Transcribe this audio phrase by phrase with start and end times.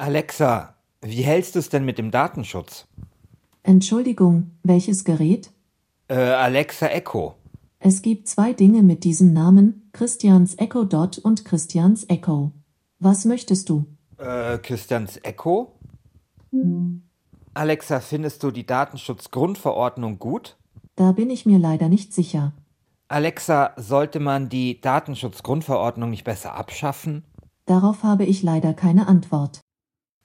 [0.00, 2.86] Alexa, wie hältst du es denn mit dem Datenschutz?
[3.62, 5.50] Entschuldigung, welches Gerät?
[6.08, 7.34] Äh, Alexa Echo.
[7.80, 12.52] Es gibt zwei Dinge mit diesem Namen, Christians Echo Dot und Christians Echo.
[12.98, 13.84] Was möchtest du?
[14.16, 15.78] Äh, Christians Echo?
[17.52, 20.56] Alexa, findest du die Datenschutzgrundverordnung gut?
[20.96, 22.54] Da bin ich mir leider nicht sicher.
[23.08, 27.22] Alexa, sollte man die Datenschutzgrundverordnung nicht besser abschaffen?
[27.66, 29.60] Darauf habe ich leider keine Antwort.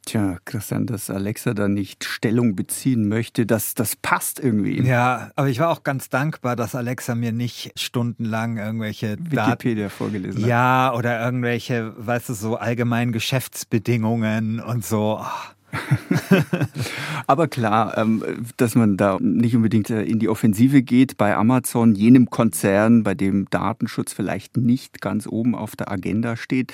[0.06, 4.80] Tja, Christian, dass Alexa da nicht Stellung beziehen möchte, das, das passt irgendwie.
[4.84, 9.90] Ja, aber ich war auch ganz dankbar, dass Alexa mir nicht stundenlang irgendwelche Wikipedia Daten,
[9.90, 10.48] vorgelesen hat.
[10.48, 15.26] Ja, oder irgendwelche, weißt du, so allgemeinen Geschäftsbedingungen und so.
[17.28, 18.24] Aber klar, ähm,
[18.58, 23.16] dass man da nicht unbedingt äh, in die Offensive geht bei Amazon, jenem Konzern, bei
[23.16, 26.74] dem Datenschutz vielleicht nicht ganz oben auf der Agenda steht.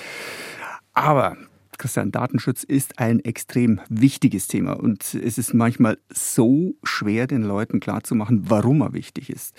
[0.93, 1.37] Aber
[1.81, 7.79] Christian, Datenschutz ist ein extrem wichtiges Thema und es ist manchmal so schwer, den Leuten
[7.79, 9.55] klarzumachen, warum er wichtig ist.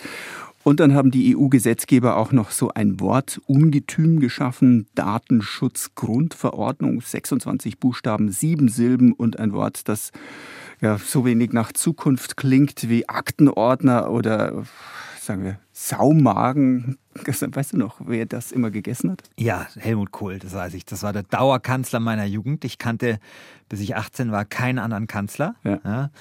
[0.63, 8.31] Und dann haben die EU-Gesetzgeber auch noch so ein Wort Ungetüm geschaffen, Datenschutzgrundverordnung, 26 Buchstaben,
[8.31, 10.13] sieben Silben und ein Wort, das
[10.79, 14.63] ja so wenig nach Zukunft klingt wie Aktenordner oder
[15.25, 16.97] sagen wir, Saumagen.
[17.15, 19.23] Weißt du noch, wer das immer gegessen hat?
[19.37, 20.85] Ja, Helmut Kohl, das weiß ich.
[20.85, 22.65] Das war der Dauerkanzler meiner Jugend.
[22.65, 23.19] Ich kannte,
[23.69, 25.55] bis ich 18 war, keinen anderen Kanzler.
[25.63, 25.79] Ja.
[25.83, 26.11] ja.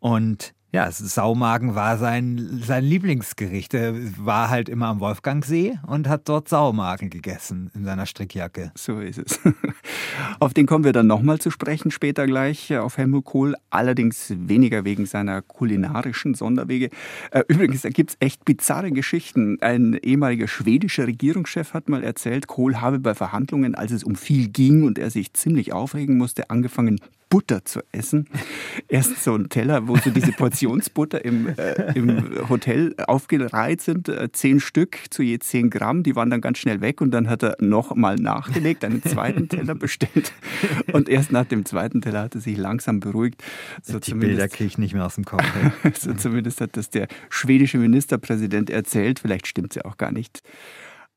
[0.00, 3.72] Und ja, Saumagen war sein, sein Lieblingsgericht.
[3.72, 8.70] Er war halt immer am Wolfgangsee und hat dort Saumagen gegessen in seiner Strickjacke.
[8.74, 9.40] So ist es.
[10.40, 13.54] Auf den kommen wir dann nochmal zu sprechen, später gleich, äh, auf Helmut Kohl.
[13.70, 16.90] Allerdings weniger wegen seiner kulinarischen Sonderwege.
[17.30, 19.56] Äh, übrigens, da gibt es echt bizarre Geschichten.
[19.62, 24.48] Ein ehemaliger schwedischer Regierungschef hat mal erzählt, Kohl habe bei Verhandlungen, als es um viel
[24.48, 28.26] ging und er sich ziemlich aufregen musste, angefangen, Butter zu essen.
[28.88, 34.30] Erst so ein Teller, wo so diese Portionsbutter im, äh, im Hotel aufgereiht sind, äh,
[34.32, 37.42] zehn Stück zu je zehn Gramm, die waren dann ganz schnell weg und dann hat
[37.42, 40.32] er nochmal nachgelegt, einen zweiten Teller bestellt
[40.92, 43.42] und erst nach dem zweiten Teller hat er sich langsam beruhigt.
[43.82, 45.44] So die Bilder kriege ich nicht mehr aus dem Kopf.
[45.98, 50.42] so zumindest hat das der schwedische Ministerpräsident erzählt, vielleicht stimmt es ja auch gar nicht.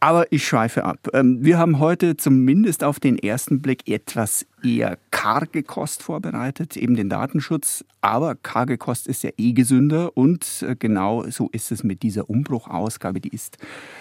[0.03, 1.09] Aber ich schweife ab.
[1.13, 6.95] Ähm, wir haben heute zumindest auf den ersten Blick etwas eher karge Kost vorbereitet, eben
[6.95, 7.85] den Datenschutz.
[8.01, 12.31] Aber karge Kost ist ja eh gesünder und äh, genau so ist es mit dieser
[12.31, 13.21] Umbruchausgabe.
[13.21, 13.59] Die ist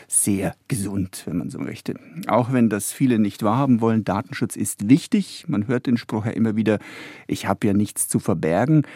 [0.08, 1.96] sehr gesund, wenn man so möchte.
[2.28, 5.44] Auch wenn das viele nicht wahrhaben wollen, Datenschutz ist wichtig.
[5.48, 6.78] Man hört den Spruch ja immer wieder,
[7.26, 8.86] ich habe ja nichts zu verbergen.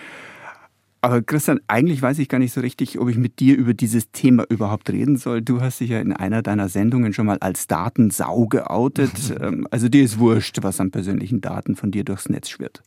[1.04, 4.10] Aber Christian, eigentlich weiß ich gar nicht so richtig, ob ich mit dir über dieses
[4.10, 5.42] Thema überhaupt reden soll.
[5.42, 9.12] Du hast dich ja in einer deiner Sendungen schon mal als Datensau geoutet.
[9.40, 12.82] Ähm, also dir ist wurscht, was an persönlichen Daten von dir durchs Netz schwirrt.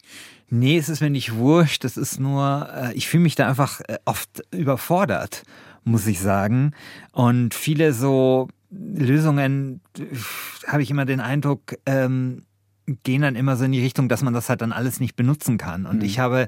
[0.50, 1.83] Nee, es ist mir nicht wurscht.
[1.83, 5.44] Das ist nur, äh, ich fühle mich da einfach äh, oft überfordert,
[5.83, 6.72] muss ich sagen.
[7.11, 9.81] Und viele so Lösungen
[10.67, 12.44] habe ich immer den Eindruck, ähm,
[13.03, 15.57] gehen dann immer so in die Richtung, dass man das halt dann alles nicht benutzen
[15.57, 15.85] kann.
[15.85, 16.06] Und mhm.
[16.06, 16.47] ich habe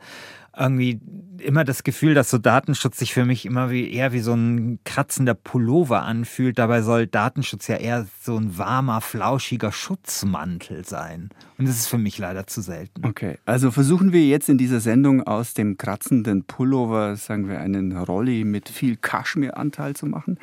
[0.57, 0.99] irgendwie
[1.39, 4.79] immer das Gefühl, dass so Datenschutz sich für mich immer wie eher wie so ein
[4.83, 6.59] kratzender Pullover anfühlt.
[6.59, 11.29] Dabei soll Datenschutz ja eher so ein warmer, flauschiger Schutzmantel sein.
[11.57, 13.05] Und das ist für mich leider zu selten.
[13.05, 17.95] Okay, also versuchen wir jetzt in dieser Sendung aus dem kratzenden Pullover, sagen wir, einen
[17.97, 20.39] Rolli mit viel Kaschmiranteil zu machen.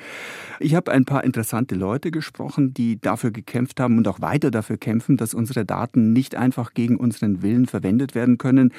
[0.60, 4.76] Ich habe ein paar interessante Leute gesprochen, die dafür gekämpft haben und auch weiter dafür
[4.76, 8.72] kämpfen, dass unsere Daten nicht einfach gegen unseren Willen verwendet werden können.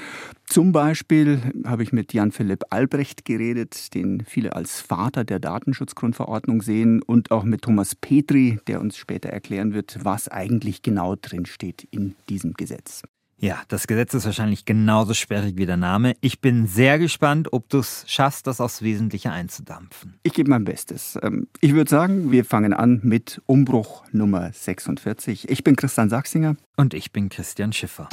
[0.46, 1.17] Zum Beispiel
[1.66, 7.44] habe ich mit Jan-Philipp Albrecht geredet, den viele als Vater der Datenschutzgrundverordnung sehen, und auch
[7.44, 13.04] mit Thomas Petri, der uns später erklären wird, was eigentlich genau drinsteht in diesem Gesetz.
[13.40, 16.16] Ja, das Gesetz ist wahrscheinlich genauso sperrig wie der Name.
[16.22, 20.16] Ich bin sehr gespannt, ob du es schaffst, das aufs Wesentliche einzudampfen.
[20.24, 21.20] Ich gebe mein Bestes.
[21.22, 25.50] Ähm, ich würde sagen, wir fangen an mit Umbruch Nummer 46.
[25.50, 26.56] Ich bin Christian Sachsinger.
[26.78, 28.10] Und ich bin Christian Schiffer.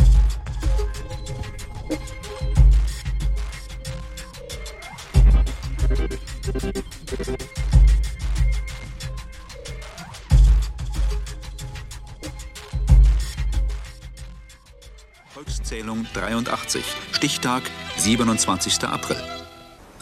[16.04, 17.62] Volkszählung 83, Stichtag
[17.96, 18.84] 27.
[18.84, 19.22] April.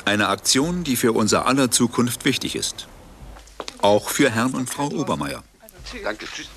[0.05, 2.89] Eine Aktion, die für unser aller Zukunft wichtig ist.
[3.81, 5.43] Auch für Herrn und Frau Obermeier.
[6.03, 6.49] Danke, tschüss.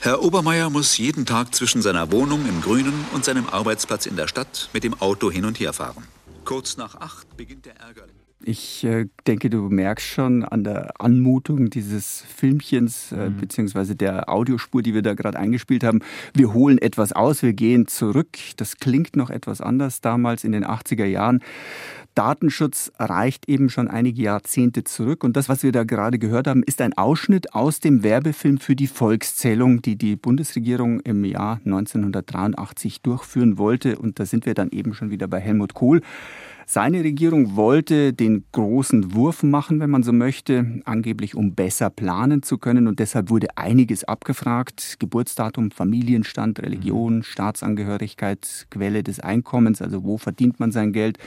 [0.00, 4.28] Herr Obermeier muss jeden Tag zwischen seiner Wohnung im Grünen und seinem Arbeitsplatz in der
[4.28, 6.06] Stadt mit dem Auto hin und her fahren.
[6.44, 8.04] Kurz nach acht beginnt der Ärger.
[8.46, 13.38] Ich äh, denke, du merkst schon an der Anmutung dieses Filmchens, äh, mhm.
[13.38, 16.00] beziehungsweise der Audiospur, die wir da gerade eingespielt haben.
[16.34, 18.36] Wir holen etwas aus, wir gehen zurück.
[18.58, 21.40] Das klingt noch etwas anders damals in den 80er Jahren.
[22.14, 25.24] Datenschutz reicht eben schon einige Jahrzehnte zurück.
[25.24, 28.76] Und das, was wir da gerade gehört haben, ist ein Ausschnitt aus dem Werbefilm für
[28.76, 33.98] die Volkszählung, die die Bundesregierung im Jahr 1983 durchführen wollte.
[33.98, 36.02] Und da sind wir dann eben schon wieder bei Helmut Kohl.
[36.66, 42.42] Seine Regierung wollte den großen Wurf machen, wenn man so möchte, angeblich um besser planen
[42.42, 42.88] zu können.
[42.88, 44.96] Und deshalb wurde einiges abgefragt.
[44.98, 51.18] Geburtsdatum, Familienstand, Religion, Staatsangehörigkeit, Quelle des Einkommens, also wo verdient man sein Geld.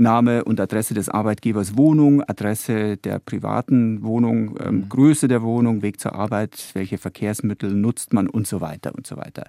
[0.00, 4.88] Name und Adresse des Arbeitgebers Wohnung, Adresse der privaten Wohnung, ähm, mhm.
[4.88, 9.16] Größe der Wohnung, Weg zur Arbeit, welche Verkehrsmittel nutzt man und so weiter und so
[9.16, 9.44] weiter.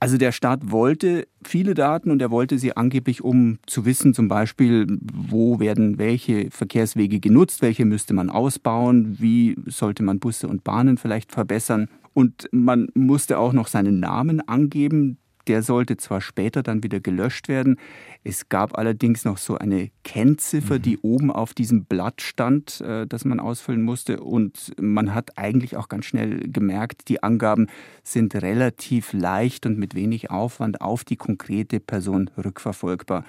[0.00, 4.28] Also der Staat wollte viele Daten und er wollte sie angeblich, um zu wissen, zum
[4.28, 10.64] Beispiel, wo werden welche Verkehrswege genutzt, welche müsste man ausbauen, wie sollte man Busse und
[10.64, 11.88] Bahnen vielleicht verbessern.
[12.14, 15.18] Und man musste auch noch seinen Namen angeben.
[15.48, 17.78] Der sollte zwar später dann wieder gelöscht werden.
[18.24, 21.00] Es gab allerdings noch so eine Kennziffer, die mhm.
[21.02, 24.20] oben auf diesem Blatt stand, äh, das man ausfüllen musste.
[24.20, 27.66] Und man hat eigentlich auch ganz schnell gemerkt, die Angaben
[28.04, 33.24] sind relativ leicht und mit wenig Aufwand auf die konkrete Person rückverfolgbar.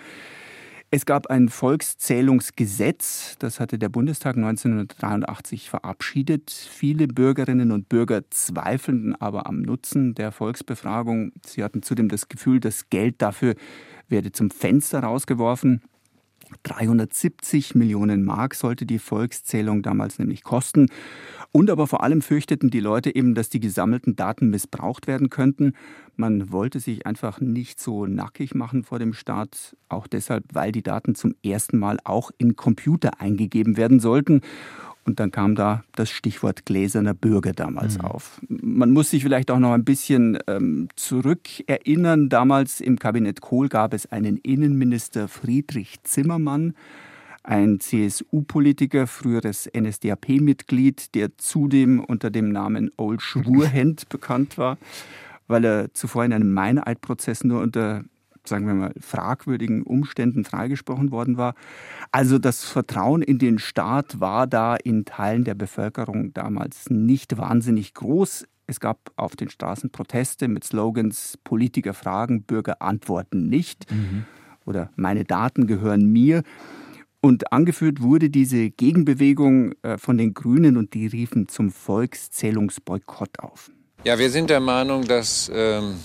[0.96, 6.52] Es gab ein Volkszählungsgesetz, das hatte der Bundestag 1983 verabschiedet.
[6.52, 11.32] Viele Bürgerinnen und Bürger zweifelten aber am Nutzen der Volksbefragung.
[11.48, 13.56] Sie hatten zudem das Gefühl, das Geld dafür
[14.08, 15.82] werde zum Fenster rausgeworfen.
[16.64, 20.88] 370 Millionen Mark sollte die Volkszählung damals nämlich kosten.
[21.52, 25.74] Und aber vor allem fürchteten die Leute eben, dass die gesammelten Daten missbraucht werden könnten.
[26.16, 30.84] Man wollte sich einfach nicht so nackig machen vor dem Staat, auch deshalb, weil die
[30.84, 34.42] Daten zum ersten Mal auch in Computer eingegeben werden sollten.
[35.06, 38.06] Und dann kam da das Stichwort gläserner Bürger damals mhm.
[38.06, 38.42] auf.
[38.48, 42.30] Man muss sich vielleicht auch noch ein bisschen ähm, zurückerinnern.
[42.30, 46.74] Damals im Kabinett Kohl gab es einen Innenminister Friedrich Zimmermann,
[47.44, 54.78] ein CSU-Politiker, früheres NSDAP-Mitglied, der zudem unter dem Namen Old Schwurhend bekannt war,
[55.48, 58.06] weil er zuvor in einem Meineidprozess nur unter
[58.48, 61.56] sagen wir mal, fragwürdigen Umständen freigesprochen worden war.
[62.12, 67.94] Also das Vertrauen in den Staat war da in Teilen der Bevölkerung damals nicht wahnsinnig
[67.94, 68.46] groß.
[68.68, 74.26] Es gab auf den Straßen Proteste mit Slogans Politiker fragen, Bürger antworten nicht mhm.
[74.66, 76.44] oder meine Daten gehören mir.
[77.22, 83.72] Und angeführt wurde diese Gegenbewegung äh, von den Grünen und die riefen zum Volkszählungsboykott auf.
[84.04, 85.96] Ja, wir sind der Meinung, dass ähm,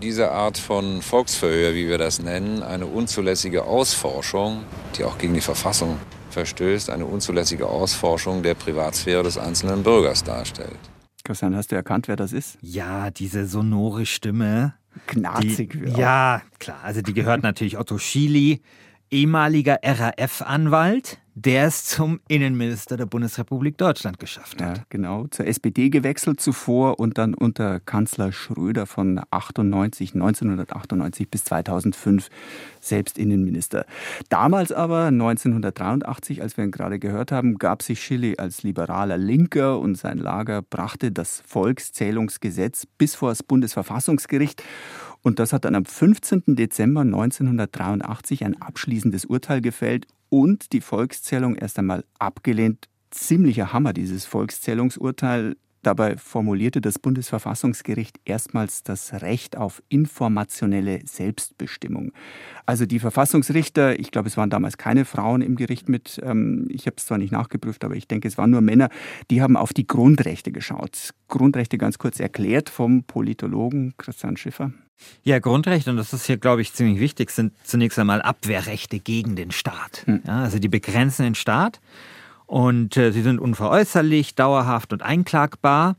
[0.00, 4.64] diese Art von Volksverhör, wie wir das nennen, eine unzulässige Ausforschung,
[4.96, 5.98] die auch gegen die Verfassung
[6.30, 10.78] verstößt, eine unzulässige Ausforschung der Privatsphäre des einzelnen Bürgers darstellt.
[11.22, 12.58] Christian, hast du erkannt, wer das ist?
[12.60, 14.74] Ja, diese sonore Stimme.
[15.06, 15.72] Knarzig.
[15.72, 16.78] Die, ja, klar.
[16.82, 18.60] Also die gehört natürlich Otto Schily,
[19.10, 24.78] ehemaliger RAF-Anwalt, der es zum Innenminister der Bundesrepublik Deutschland geschafft hat.
[24.78, 31.44] Ja, genau, zur SPD gewechselt zuvor und dann unter Kanzler Schröder von 98, 1998 bis
[31.44, 32.28] 2005
[32.80, 33.84] selbst Innenminister.
[34.28, 39.80] Damals aber, 1983, als wir ihn gerade gehört haben, gab sich Schilly als liberaler Linker
[39.80, 44.62] und sein Lager brachte das Volkszählungsgesetz bis vor das Bundesverfassungsgericht
[45.24, 46.42] und das hat dann am 15.
[46.48, 52.88] Dezember 1983 ein abschließendes Urteil gefällt und die Volkszählung erst einmal abgelehnt.
[53.10, 55.56] Ziemlicher Hammer, dieses Volkszählungsurteil.
[55.84, 62.12] Dabei formulierte das Bundesverfassungsgericht erstmals das Recht auf informationelle Selbstbestimmung.
[62.66, 66.86] Also die Verfassungsrichter, ich glaube, es waren damals keine Frauen im Gericht mit, ähm, ich
[66.86, 68.88] habe es zwar nicht nachgeprüft, aber ich denke, es waren nur Männer,
[69.30, 71.10] die haben auf die Grundrechte geschaut.
[71.28, 74.72] Grundrechte ganz kurz erklärt vom Politologen Christian Schiffer.
[75.22, 79.36] Ja, Grundrechte, und das ist hier, glaube ich, ziemlich wichtig, sind zunächst einmal Abwehrrechte gegen
[79.36, 80.04] den Staat.
[80.06, 80.22] Hm.
[80.26, 81.80] Ja, also die begrenzen den Staat
[82.46, 85.96] und äh, sie sind unveräußerlich, dauerhaft und einklagbar.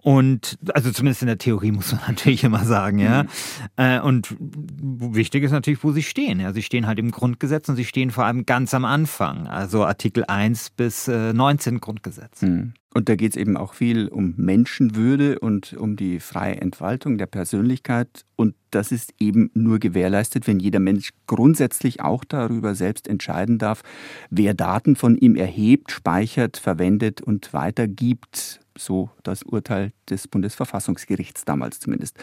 [0.00, 3.24] Und also zumindest in der Theorie muss man natürlich immer sagen, ja.
[3.24, 3.28] Mhm.
[3.76, 6.40] Äh, und wichtig ist natürlich, wo sie stehen.
[6.40, 9.84] Ja, sie stehen halt im Grundgesetz und sie stehen vor allem ganz am Anfang, also
[9.84, 12.42] Artikel 1 bis äh, 19 Grundgesetz.
[12.42, 12.74] Mhm.
[12.98, 17.26] Und da geht es eben auch viel um Menschenwürde und um die freie Entfaltung der
[17.26, 18.24] Persönlichkeit.
[18.34, 23.82] Und das ist eben nur gewährleistet, wenn jeder Mensch grundsätzlich auch darüber selbst entscheiden darf,
[24.30, 31.80] wer Daten von ihm erhebt, speichert, verwendet und weitergibt so das Urteil des Bundesverfassungsgerichts damals
[31.80, 32.16] zumindest.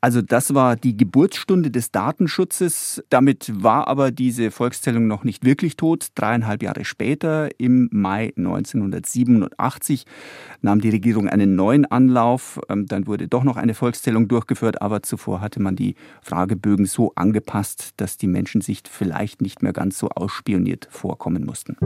[0.00, 3.02] Also das war die Geburtsstunde des Datenschutzes.
[3.10, 6.08] Damit war aber diese Volkszählung noch nicht wirklich tot.
[6.14, 10.04] Dreieinhalb Jahre später, im Mai 1987,
[10.62, 12.60] nahm die Regierung einen neuen Anlauf.
[12.68, 17.12] Ähm, dann wurde doch noch eine Volkszählung durchgeführt, aber zuvor hatte man die Fragebögen so
[17.14, 21.76] angepasst, dass die Menschen sich vielleicht nicht mehr ganz so ausspioniert vorkommen mussten.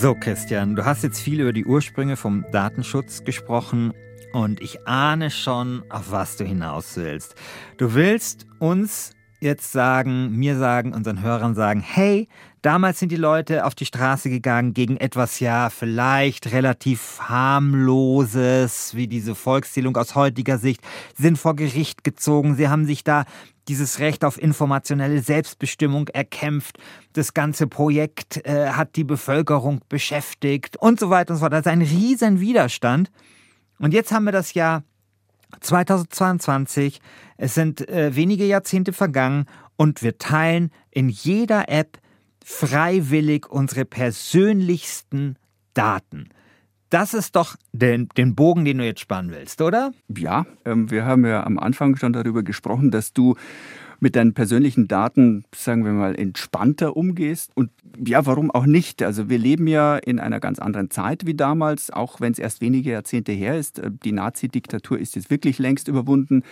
[0.00, 3.92] So, Christian, du hast jetzt viel über die Ursprünge vom Datenschutz gesprochen
[4.32, 7.34] und ich ahne schon, auf was du hinaus willst.
[7.76, 12.28] Du willst uns jetzt sagen, mir sagen, unseren Hörern sagen, hey,
[12.62, 19.08] damals sind die Leute auf die Straße gegangen gegen etwas ja vielleicht relativ harmloses, wie
[19.08, 20.80] diese Volkszählung aus heutiger Sicht,
[21.16, 23.24] sind vor Gericht gezogen, sie haben sich da
[23.68, 26.78] dieses Recht auf informationelle Selbstbestimmung erkämpft,
[27.12, 31.52] das ganze Projekt äh, hat die Bevölkerung beschäftigt und so weiter und so fort.
[31.52, 33.10] Das ist ein riesen Widerstand.
[33.78, 34.82] Und jetzt haben wir das Jahr
[35.60, 37.00] 2022.
[37.36, 41.98] Es sind äh, wenige Jahrzehnte vergangen und wir teilen in jeder App
[42.44, 45.36] freiwillig unsere persönlichsten
[45.74, 46.30] Daten.
[46.90, 49.92] Das ist doch den, den Bogen, den du jetzt spannen willst, oder?
[50.08, 53.36] Ja, ähm, wir haben ja am Anfang schon darüber gesprochen, dass du
[54.00, 57.52] mit deinen persönlichen Daten, sagen wir mal, entspannter umgehst.
[57.54, 57.70] Und
[58.04, 59.02] ja, warum auch nicht?
[59.02, 62.62] Also wir leben ja in einer ganz anderen Zeit wie damals, auch wenn es erst
[62.62, 63.78] wenige Jahrzehnte her ist.
[63.78, 66.42] Äh, die Nazi-Diktatur ist jetzt wirklich längst überwunden.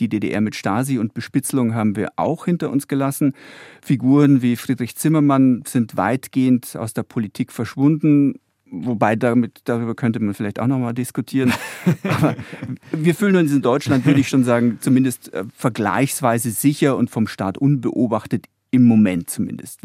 [0.00, 3.32] Die DDR mit Stasi und Bespitzelung haben wir auch hinter uns gelassen.
[3.80, 8.34] Figuren wie Friedrich Zimmermann sind weitgehend aus der Politik verschwunden.
[8.70, 11.52] Wobei damit, darüber könnte man vielleicht auch nochmal diskutieren.
[12.02, 12.36] Aber
[12.92, 17.26] wir fühlen uns in Deutschland, würde ich schon sagen, zumindest äh, vergleichsweise sicher und vom
[17.26, 19.80] Staat unbeobachtet, im Moment zumindest.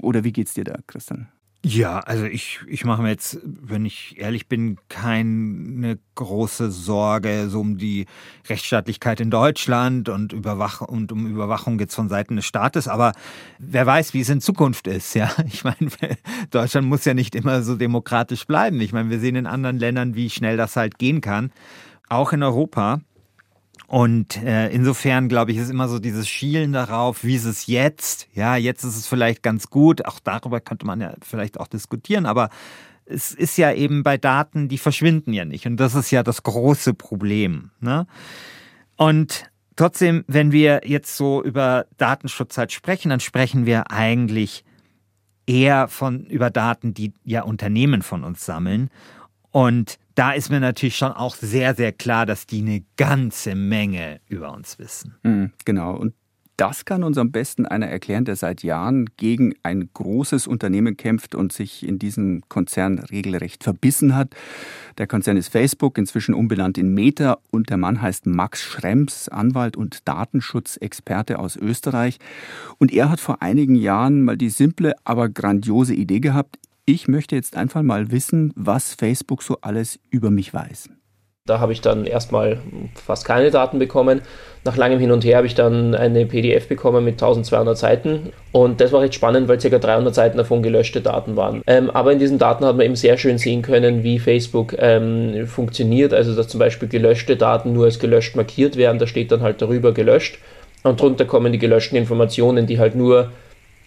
[0.00, 1.28] Oder wie geht's dir da, Christian?
[1.70, 7.60] Ja, also ich, ich mache mir jetzt, wenn ich ehrlich bin, keine große Sorge so
[7.60, 8.06] um die
[8.48, 12.88] Rechtsstaatlichkeit in Deutschland und, Überwach und um Überwachung jetzt von Seiten des Staates.
[12.88, 13.12] Aber
[13.58, 15.12] wer weiß, wie es in Zukunft ist.
[15.12, 15.90] Ja, ich meine,
[16.50, 18.80] Deutschland muss ja nicht immer so demokratisch bleiben.
[18.80, 21.52] Ich meine, wir sehen in anderen Ländern, wie schnell das halt gehen kann.
[22.08, 23.02] Auch in Europa.
[23.88, 28.28] Und äh, insofern glaube ich, ist immer so dieses Schielen darauf, wie ist es jetzt?
[28.34, 30.04] Ja, jetzt ist es vielleicht ganz gut.
[30.04, 32.50] Auch darüber könnte man ja vielleicht auch diskutieren, aber
[33.06, 35.66] es ist ja eben bei Daten, die verschwinden ja nicht.
[35.66, 37.70] Und das ist ja das große Problem.
[37.80, 38.06] Ne?
[38.96, 44.64] Und trotzdem, wenn wir jetzt so über Datenschutz halt sprechen, dann sprechen wir eigentlich
[45.46, 48.90] eher von über Daten, die ja Unternehmen von uns sammeln.
[49.58, 54.20] Und da ist mir natürlich schon auch sehr, sehr klar, dass die eine ganze Menge
[54.28, 55.16] über uns wissen.
[55.24, 55.96] Mhm, genau.
[55.96, 56.14] Und
[56.56, 61.34] das kann uns am besten einer erklären, der seit Jahren gegen ein großes Unternehmen kämpft
[61.34, 64.32] und sich in diesem Konzern regelrecht verbissen hat.
[64.96, 69.76] Der Konzern ist Facebook, inzwischen umbenannt in Meta und der Mann heißt Max Schrems, Anwalt
[69.76, 72.18] und Datenschutzexperte aus Österreich.
[72.78, 76.58] Und er hat vor einigen Jahren mal die simple, aber grandiose Idee gehabt,
[76.88, 80.88] ich möchte jetzt einfach mal wissen, was Facebook so alles über mich weiß.
[81.44, 82.60] Da habe ich dann erstmal
[82.94, 84.22] fast keine Daten bekommen.
[84.64, 88.32] Nach langem Hin und Her habe ich dann eine PDF bekommen mit 1200 Seiten.
[88.52, 89.78] Und das war recht spannend, weil ca.
[89.78, 91.62] 300 Seiten davon gelöschte Daten waren.
[91.66, 95.46] Ähm, aber in diesen Daten hat man eben sehr schön sehen können, wie Facebook ähm,
[95.46, 96.12] funktioniert.
[96.14, 98.98] Also, dass zum Beispiel gelöschte Daten nur als gelöscht markiert werden.
[98.98, 100.38] Da steht dann halt darüber gelöscht.
[100.82, 103.30] Und drunter kommen die gelöschten Informationen, die halt nur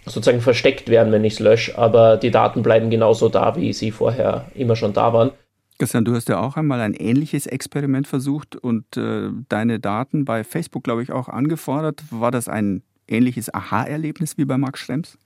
[0.05, 3.91] sozusagen versteckt werden, wenn ich es lösche, aber die Daten bleiben genauso da, wie sie
[3.91, 5.31] vorher immer schon da waren.
[5.77, 10.43] Christian, du hast ja auch einmal ein ähnliches Experiment versucht und äh, deine Daten bei
[10.43, 12.03] Facebook, glaube ich, auch angefordert.
[12.11, 15.17] War das ein ähnliches Aha-Erlebnis wie bei Max Schrems?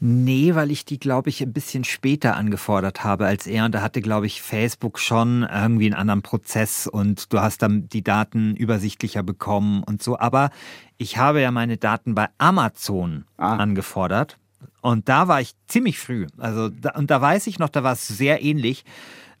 [0.00, 3.64] Nee, weil ich die, glaube ich, ein bisschen später angefordert habe als er.
[3.64, 7.88] Und da hatte, glaube ich, Facebook schon irgendwie einen anderen Prozess und du hast dann
[7.88, 10.16] die Daten übersichtlicher bekommen und so.
[10.18, 10.50] Aber
[10.98, 13.56] ich habe ja meine Daten bei Amazon ah.
[13.56, 14.38] angefordert.
[14.80, 16.26] Und da war ich ziemlich früh.
[16.36, 18.84] Also, da, und da weiß ich noch, da war es sehr ähnlich.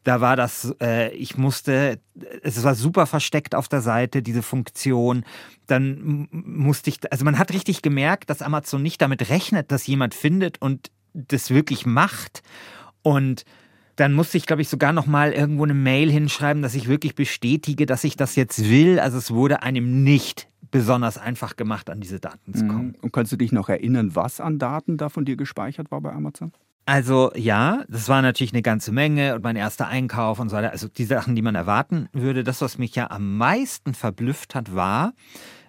[0.04, 2.00] Da war das, äh, ich musste,
[2.42, 5.24] es war super versteckt auf der Seite, diese Funktion.
[5.66, 10.14] Dann musste ich, also man hat richtig gemerkt, dass Amazon nicht damit rechnet, dass jemand
[10.14, 12.42] findet und das wirklich macht.
[13.02, 13.44] Und
[13.96, 17.14] dann musste ich, glaube ich, sogar noch mal irgendwo eine Mail hinschreiben, dass ich wirklich
[17.16, 19.00] bestätige, dass ich das jetzt will.
[19.00, 22.94] Also es wurde einem nicht besonders einfach gemacht, an diese Daten zu kommen.
[23.00, 26.12] Und kannst du dich noch erinnern, was an Daten da von dir gespeichert war bei
[26.12, 26.52] Amazon?
[26.88, 30.70] Also ja, das war natürlich eine ganze Menge und mein erster Einkauf und so weiter.
[30.70, 32.44] Also die Sachen, die man erwarten würde.
[32.44, 35.12] Das, was mich ja am meisten verblüfft hat, war,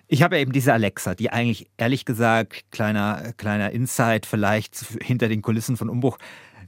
[0.08, 5.28] ich habe ja eben diese Alexa, die eigentlich, ehrlich gesagt, kleiner, kleiner Insight vielleicht hinter
[5.28, 6.20] den Kulissen von Umbruch,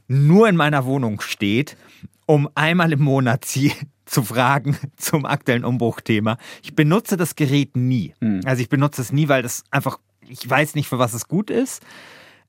[0.09, 1.77] nur in meiner Wohnung steht,
[2.25, 3.71] um einmal im Monat sie
[4.05, 6.35] zu fragen zum aktuellen Umbruchthema.
[6.61, 8.15] Ich benutze das Gerät nie.
[8.19, 8.41] Mhm.
[8.43, 11.49] Also ich benutze es nie, weil das einfach, ich weiß nicht, für was es gut
[11.49, 11.81] ist.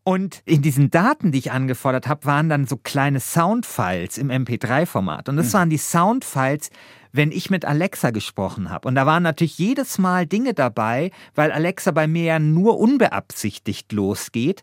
[0.05, 5.29] Und in diesen Daten, die ich angefordert habe, waren dann so kleine Soundfiles im MP3-Format.
[5.29, 5.53] Und das mhm.
[5.53, 6.71] waren die Soundfiles,
[7.13, 8.89] wenn ich mit Alexa gesprochen habe.
[8.89, 13.93] Und da waren natürlich jedes Mal Dinge dabei, weil Alexa bei mir ja nur unbeabsichtigt
[13.93, 14.63] losgeht,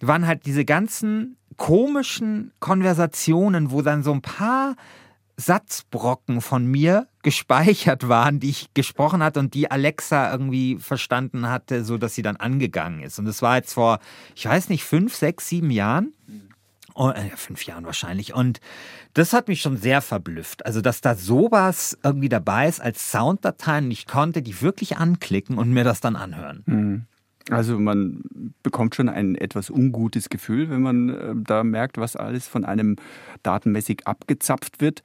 [0.00, 4.74] waren halt diese ganzen komischen Konversationen, wo dann so ein paar
[5.36, 11.84] Satzbrocken von mir gespeichert waren, die ich gesprochen hatte und die Alexa irgendwie verstanden hatte,
[11.84, 13.18] so dass sie dann angegangen ist.
[13.18, 13.98] Und das war jetzt vor,
[14.34, 16.12] ich weiß nicht, fünf, sechs, sieben Jahren.
[16.94, 18.34] Oh, äh, fünf Jahren wahrscheinlich.
[18.34, 18.60] Und
[19.14, 20.64] das hat mich schon sehr verblüfft.
[20.64, 23.90] Also, dass da sowas irgendwie dabei ist als Sounddateien.
[23.90, 26.62] Ich konnte die wirklich anklicken und mir das dann anhören.
[26.66, 27.06] Mhm.
[27.50, 32.48] Also man bekommt schon ein etwas ungutes Gefühl, wenn man äh, da merkt, was alles
[32.48, 32.96] von einem
[33.42, 35.02] datenmäßig abgezapft wird.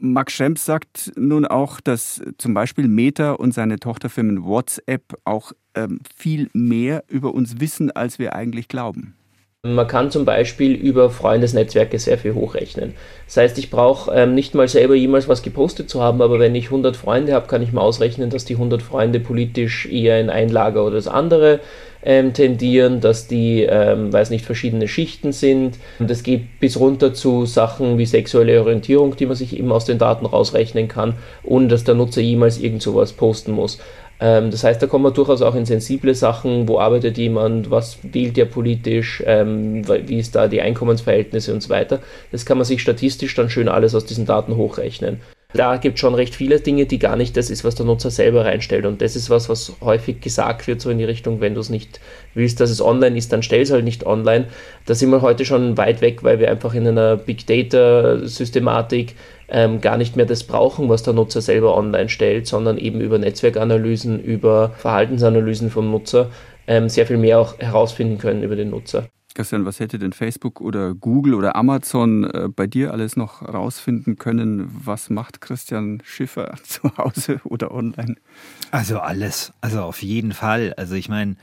[0.00, 6.00] Max Schrems sagt nun auch, dass zum Beispiel Meta und seine Tochterfirmen WhatsApp auch ähm,
[6.16, 9.17] viel mehr über uns wissen, als wir eigentlich glauben.
[9.66, 12.94] Man kann zum Beispiel über Freundesnetzwerke sehr viel hochrechnen.
[13.26, 16.54] Das heißt, ich brauche ähm, nicht mal selber jemals was gepostet zu haben, aber wenn
[16.54, 20.30] ich 100 Freunde habe, kann ich mal ausrechnen, dass die 100 Freunde politisch eher in
[20.30, 21.58] ein Lager oder das andere
[22.04, 25.78] ähm, tendieren, dass die, ähm, weiß nicht, verschiedene Schichten sind.
[25.98, 29.84] Und es geht bis runter zu Sachen wie sexuelle Orientierung, die man sich eben aus
[29.84, 33.80] den Daten rausrechnen kann, ohne dass der Nutzer jemals irgend sowas posten muss.
[34.20, 37.98] Ähm, das heißt, da kommen wir durchaus auch in sensible Sachen, wo arbeitet jemand, was
[38.02, 42.00] wählt er politisch, ähm, wie ist da die Einkommensverhältnisse und so weiter.
[42.32, 45.20] Das kann man sich statistisch dann schön alles aus diesen Daten hochrechnen.
[45.54, 48.10] Da gibt es schon recht viele Dinge, die gar nicht das ist, was der Nutzer
[48.10, 48.84] selber reinstellt.
[48.84, 51.70] Und das ist was, was häufig gesagt wird, so in die Richtung, wenn du es
[51.70, 52.00] nicht
[52.34, 54.48] willst, dass es online ist, dann stell es halt nicht online.
[54.84, 59.14] Da sind wir heute schon weit weg, weil wir einfach in einer Big Data-Systematik
[59.48, 63.16] ähm, gar nicht mehr das brauchen, was der Nutzer selber online stellt, sondern eben über
[63.16, 66.30] Netzwerkanalysen, über Verhaltensanalysen vom Nutzer
[66.66, 69.08] ähm, sehr viel mehr auch herausfinden können über den Nutzer.
[69.34, 74.16] Christian, was hätte denn Facebook oder Google oder Amazon äh, bei dir alles noch rausfinden
[74.16, 74.68] können?
[74.84, 78.16] Was macht Christian Schiffer zu Hause oder online?
[78.70, 80.74] Also alles, also auf jeden Fall.
[80.76, 81.36] Also ich meine,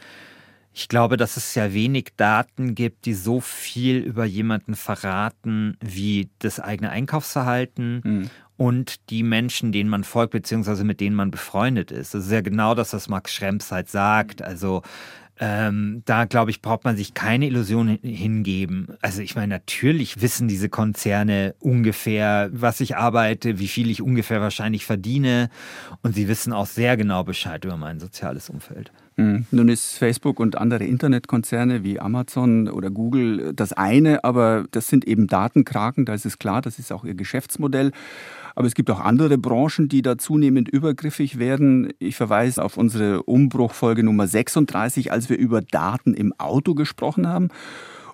[0.77, 6.29] ich glaube, dass es ja wenig Daten gibt, die so viel über jemanden verraten wie
[6.39, 8.29] das eigene Einkaufsverhalten mhm.
[8.57, 12.13] und die Menschen, denen man folgt, beziehungsweise mit denen man befreundet ist.
[12.13, 14.41] Das ist ja genau das, was Max Schrems halt sagt.
[14.41, 14.81] Also
[15.39, 18.87] ähm, da glaube ich, braucht man sich keine Illusion hingeben.
[19.01, 24.41] Also ich meine, natürlich wissen diese Konzerne ungefähr, was ich arbeite, wie viel ich ungefähr
[24.41, 25.49] wahrscheinlich verdiene
[26.03, 28.91] und sie wissen auch sehr genau Bescheid über mein soziales Umfeld.
[29.17, 29.45] Mhm.
[29.51, 35.05] Nun ist Facebook und andere Internetkonzerne wie Amazon oder Google das eine, aber das sind
[35.05, 37.91] eben Datenkraken, da ist es klar, das ist auch ihr Geschäftsmodell.
[38.55, 41.93] Aber es gibt auch andere Branchen, die da zunehmend übergriffig werden.
[41.99, 47.49] Ich verweise auf unsere Umbruchfolge Nummer 36, als wir über Daten im Auto gesprochen haben.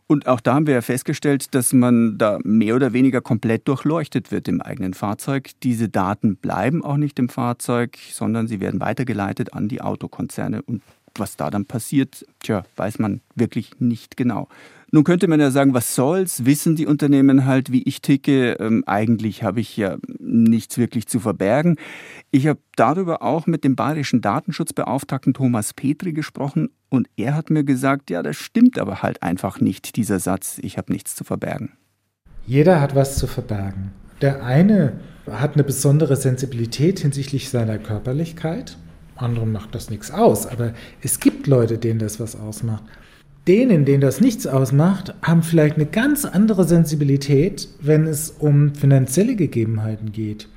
[0.08, 4.30] Und auch da haben wir ja festgestellt, dass man da mehr oder weniger komplett durchleuchtet
[4.30, 5.52] wird im eigenen Fahrzeug.
[5.64, 10.64] Diese Daten bleiben auch nicht im Fahrzeug, sondern sie werden weitergeleitet an die Autokonzerne.
[10.64, 10.82] Und
[11.16, 14.50] was da dann passiert, tja, weiß man wirklich nicht genau.
[14.94, 16.46] Nun könnte man ja sagen, was soll's?
[16.46, 18.58] Wissen die Unternehmen halt, wie ich ticke?
[18.60, 21.78] Ähm, eigentlich habe ich ja nichts wirklich zu verbergen.
[22.30, 27.64] Ich habe darüber auch mit dem bayerischen Datenschutzbeauftragten Thomas Petri gesprochen und er hat mir
[27.64, 31.72] gesagt, ja, das stimmt aber halt einfach nicht, dieser Satz, ich habe nichts zu verbergen.
[32.46, 33.94] Jeder hat was zu verbergen.
[34.22, 38.78] Der eine hat eine besondere Sensibilität hinsichtlich seiner Körperlichkeit,
[39.16, 42.84] anderen macht das nichts aus, aber es gibt Leute, denen das was ausmacht
[43.48, 49.36] denen, denen das nichts ausmacht, haben vielleicht eine ganz andere Sensibilität, wenn es um finanzielle
[49.36, 50.48] Gegebenheiten geht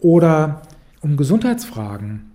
[0.00, 0.62] oder
[1.00, 2.32] um Gesundheitsfragen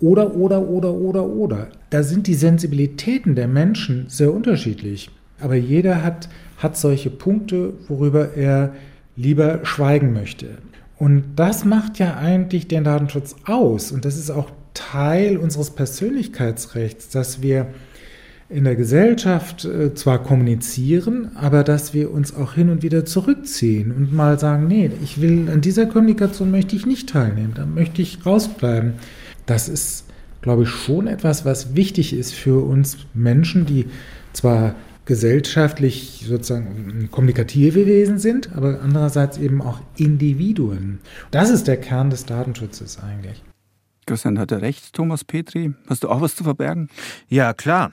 [0.00, 1.68] oder, oder, oder, oder, oder.
[1.90, 5.10] Da sind die Sensibilitäten der Menschen sehr unterschiedlich.
[5.40, 8.74] Aber jeder hat, hat solche Punkte, worüber er
[9.16, 10.58] lieber schweigen möchte.
[10.98, 13.92] Und das macht ja eigentlich den Datenschutz aus.
[13.92, 17.68] Und das ist auch Teil unseres Persönlichkeitsrechts, dass wir
[18.50, 23.92] in der Gesellschaft äh, zwar kommunizieren, aber dass wir uns auch hin und wieder zurückziehen
[23.92, 28.02] und mal sagen, nee, ich will an dieser Kommunikation möchte ich nicht teilnehmen, da möchte
[28.02, 28.94] ich rausbleiben.
[29.46, 30.04] Das ist
[30.42, 33.86] glaube ich, schon etwas, was wichtig ist für uns Menschen, die
[34.32, 41.00] zwar gesellschaftlich sozusagen kommunikative Wesen sind, aber andererseits eben auch Individuen.
[41.30, 43.42] Das ist der Kern des Datenschutzes eigentlich.
[44.06, 45.72] Christian hatte recht, Thomas Petri.
[45.88, 46.88] Hast du auch was zu verbergen?
[47.28, 47.92] Ja, klar.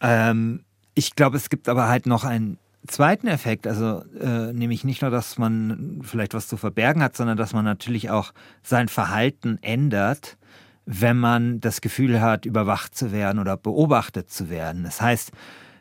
[0.00, 5.02] Ähm, ich glaube, es gibt aber halt noch einen zweiten Effekt, also äh, nämlich nicht
[5.02, 8.32] nur, dass man vielleicht was zu verbergen hat, sondern dass man natürlich auch
[8.62, 10.38] sein Verhalten ändert,
[10.86, 14.84] wenn man das Gefühl hat, überwacht zu werden oder beobachtet zu werden.
[14.84, 15.32] Das heißt,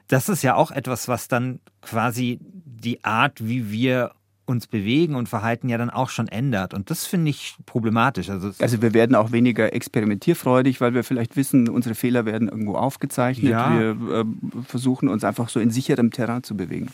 [0.07, 4.11] das ist ja auch etwas, was dann quasi die Art, wie wir
[4.47, 6.73] uns bewegen und verhalten ja dann auch schon ändert.
[6.73, 8.29] Und das finde ich problematisch.
[8.29, 12.75] Also, also, wir werden auch weniger experimentierfreudig, weil wir vielleicht wissen, unsere Fehler werden irgendwo
[12.75, 13.51] aufgezeichnet.
[13.51, 13.77] Ja.
[13.77, 14.25] Wir äh,
[14.63, 16.89] versuchen uns einfach so in sicherem Terrain zu bewegen.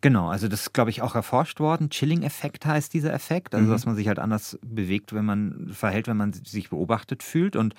[0.00, 1.88] Genau, also das ist, glaube ich, auch erforscht worden.
[1.88, 3.54] Chilling-Effekt heißt dieser Effekt.
[3.54, 3.72] Also, mhm.
[3.72, 7.56] dass man sich halt anders bewegt, wenn man verhält, wenn man sich beobachtet fühlt.
[7.56, 7.74] Und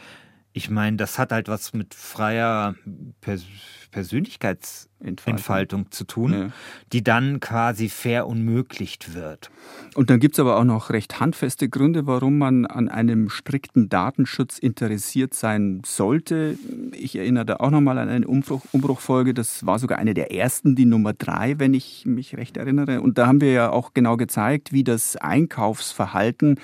[0.56, 2.76] ich meine, das hat halt was mit freier
[3.20, 3.44] Pers
[3.92, 6.48] Persönlichkeitsentfaltung zu tun, ja.
[6.92, 9.50] die dann quasi verunmöglicht wird.
[9.94, 13.88] Und dann gibt es aber auch noch recht handfeste Gründe, warum man an einem strikten
[13.88, 16.58] Datenschutz interessiert sein sollte.
[16.92, 20.76] Ich erinnere da auch nochmal an eine Umbruch, Umbruchfolge, das war sogar eine der ersten,
[20.76, 23.00] die Nummer drei, wenn ich mich recht erinnere.
[23.00, 26.60] Und da haben wir ja auch genau gezeigt, wie das Einkaufsverhalten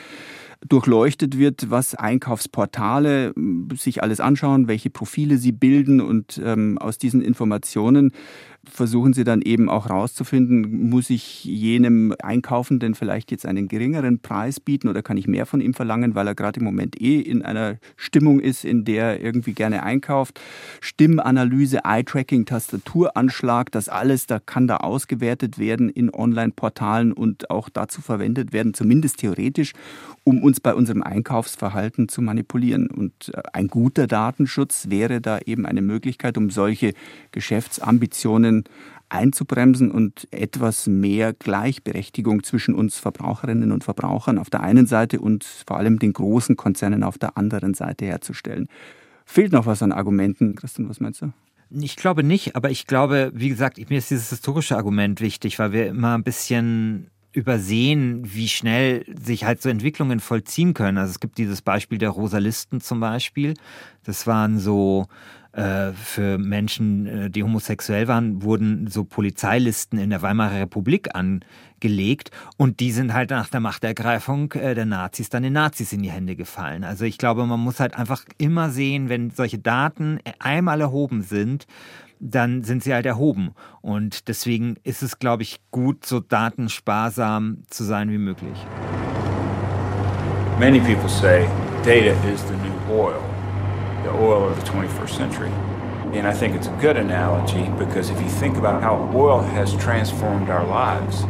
[0.68, 3.34] durchleuchtet wird, was Einkaufsportale
[3.76, 8.12] sich alles anschauen, welche Profile sie bilden und ähm, aus diesen Informationen
[8.70, 14.60] versuchen sie dann eben auch rauszufinden, muss ich jenem Einkaufenden vielleicht jetzt einen geringeren Preis
[14.60, 17.42] bieten oder kann ich mehr von ihm verlangen, weil er gerade im Moment eh in
[17.42, 20.40] einer Stimmung ist, in der er irgendwie gerne einkauft.
[20.80, 28.02] Stimmanalyse, Eye-Tracking, Tastaturanschlag, das alles, da kann da ausgewertet werden in Online-Portalen und auch dazu
[28.02, 29.74] verwendet werden, zumindest theoretisch,
[30.24, 32.88] um uns bei unserem Einkaufsverhalten zu manipulieren.
[32.92, 36.94] Und äh, ein guter Datenschutz wäre da eben eine Möglichkeit, um solche
[37.32, 38.51] Geschäftsambitionen
[39.10, 45.44] einzubremsen und etwas mehr Gleichberechtigung zwischen uns Verbraucherinnen und Verbrauchern auf der einen Seite und
[45.44, 48.68] vor allem den großen Konzernen auf der anderen Seite herzustellen.
[49.26, 50.56] Fehlt noch was an Argumenten?
[50.56, 51.34] Christian, was meinst du?
[51.70, 55.72] Ich glaube nicht, aber ich glaube, wie gesagt, mir ist dieses historische Argument wichtig, weil
[55.72, 60.98] wir immer ein bisschen übersehen, wie schnell sich halt so Entwicklungen vollziehen können.
[60.98, 63.54] Also es gibt dieses Beispiel der Rosalisten zum Beispiel.
[64.04, 65.08] Das waren so
[65.54, 72.32] äh, für Menschen, äh, die homosexuell waren, wurden so Polizeilisten in der Weimarer Republik angelegt
[72.56, 76.12] und die sind halt nach der Machtergreifung äh, der Nazis dann den Nazis in die
[76.12, 76.86] Hände gefallen.
[76.86, 81.68] Also ich glaube, man muss halt einfach immer sehen, wenn solche Daten einmal erhoben sind,
[82.22, 83.54] dann sind sie halt erhoben.
[83.82, 88.58] Und deswegen ist es, glaube ich, gut, so datensparsam zu sein wie möglich.
[90.60, 91.48] Many people say
[91.84, 93.22] data is the new oil,
[94.04, 95.52] the oil of the 21st century.
[96.14, 99.74] And I think it's a good analogy because if you think about how oil has
[99.78, 101.26] transformed our lives,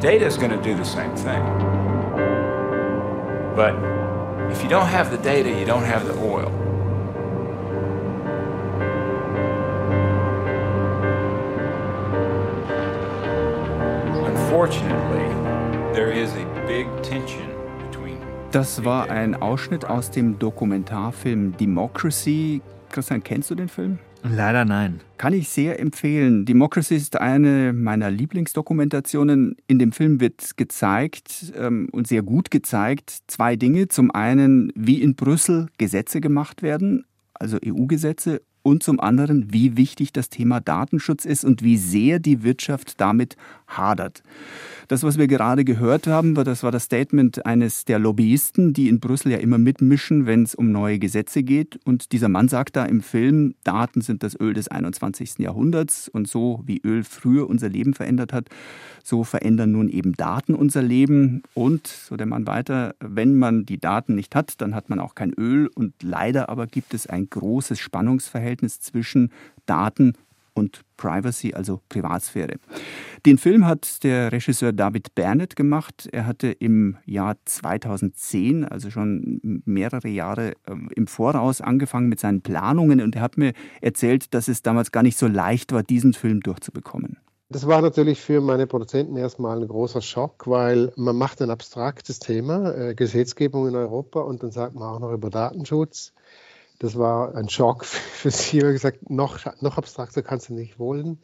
[0.00, 1.42] data is going to do the same thing.
[3.56, 3.74] But
[4.52, 6.67] if you don't have the data, you don't have the oil.
[18.50, 22.60] Das war ein Ausschnitt aus dem Dokumentarfilm Democracy.
[22.90, 24.00] Christian, kennst du den Film?
[24.24, 25.00] Leider nein.
[25.16, 26.44] Kann ich sehr empfehlen.
[26.44, 29.54] Democracy ist eine meiner Lieblingsdokumentationen.
[29.68, 33.86] In dem Film wird gezeigt ähm, und sehr gut gezeigt zwei Dinge.
[33.86, 40.12] Zum einen, wie in Brüssel Gesetze gemacht werden, also EU-Gesetze, und zum anderen, wie wichtig
[40.12, 43.36] das Thema Datenschutz ist und wie sehr die Wirtschaft damit
[43.68, 44.22] hadert.
[44.88, 49.00] Das, was wir gerade gehört haben, das war das Statement eines der Lobbyisten, die in
[49.00, 51.78] Brüssel ja immer mitmischen, wenn es um neue Gesetze geht.
[51.84, 55.40] Und dieser Mann sagt da im Film, Daten sind das Öl des 21.
[55.40, 58.48] Jahrhunderts und so wie Öl früher unser Leben verändert hat,
[59.04, 61.42] so verändern nun eben Daten unser Leben.
[61.52, 65.14] Und, so der Mann weiter, wenn man die Daten nicht hat, dann hat man auch
[65.14, 65.68] kein Öl.
[65.74, 69.32] Und leider aber gibt es ein großes Spannungsverhältnis zwischen
[69.66, 70.14] Daten
[70.58, 72.56] und Privacy, also Privatsphäre.
[73.24, 76.08] Den Film hat der Regisseur David Bernett gemacht.
[76.12, 82.42] Er hatte im Jahr 2010, also schon mehrere Jahre ähm, im Voraus, angefangen mit seinen
[82.42, 86.12] Planungen und er hat mir erzählt, dass es damals gar nicht so leicht war, diesen
[86.12, 87.18] Film durchzubekommen.
[87.50, 92.18] Das war natürlich für meine Produzenten erstmal ein großer Schock, weil man macht ein abstraktes
[92.18, 96.12] Thema, äh, Gesetzgebung in Europa und dann sagt man auch noch über Datenschutz.
[96.78, 98.58] Das war ein Schock für sie.
[98.58, 101.18] Ich gesagt, noch, noch abstrakter kannst du nicht wollen.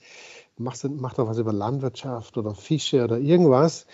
[0.57, 3.87] mach, mach doch was über Landwirtschaft oder Fische oder irgendwas.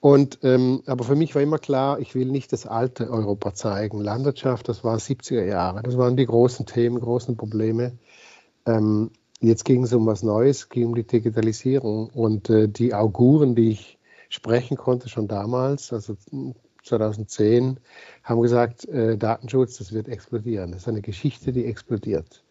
[0.00, 4.00] Und, ähm, aber für mich war immer klar, ich will nicht das alte Europa zeigen.
[4.00, 5.82] Landwirtschaft, das war 70er Jahre.
[5.82, 7.98] Das waren die großen Themen, großen Probleme.
[8.66, 12.10] Ähm, jetzt ging es um was Neues, ging um die Digitalisierung.
[12.10, 13.98] Und äh, die Auguren, die ich
[14.28, 16.16] sprechen konnte schon damals, also
[16.84, 17.80] 2010,
[18.22, 20.72] haben gesagt, äh, Datenschutz, das wird explodieren.
[20.72, 22.44] Das ist eine Geschichte, die explodiert.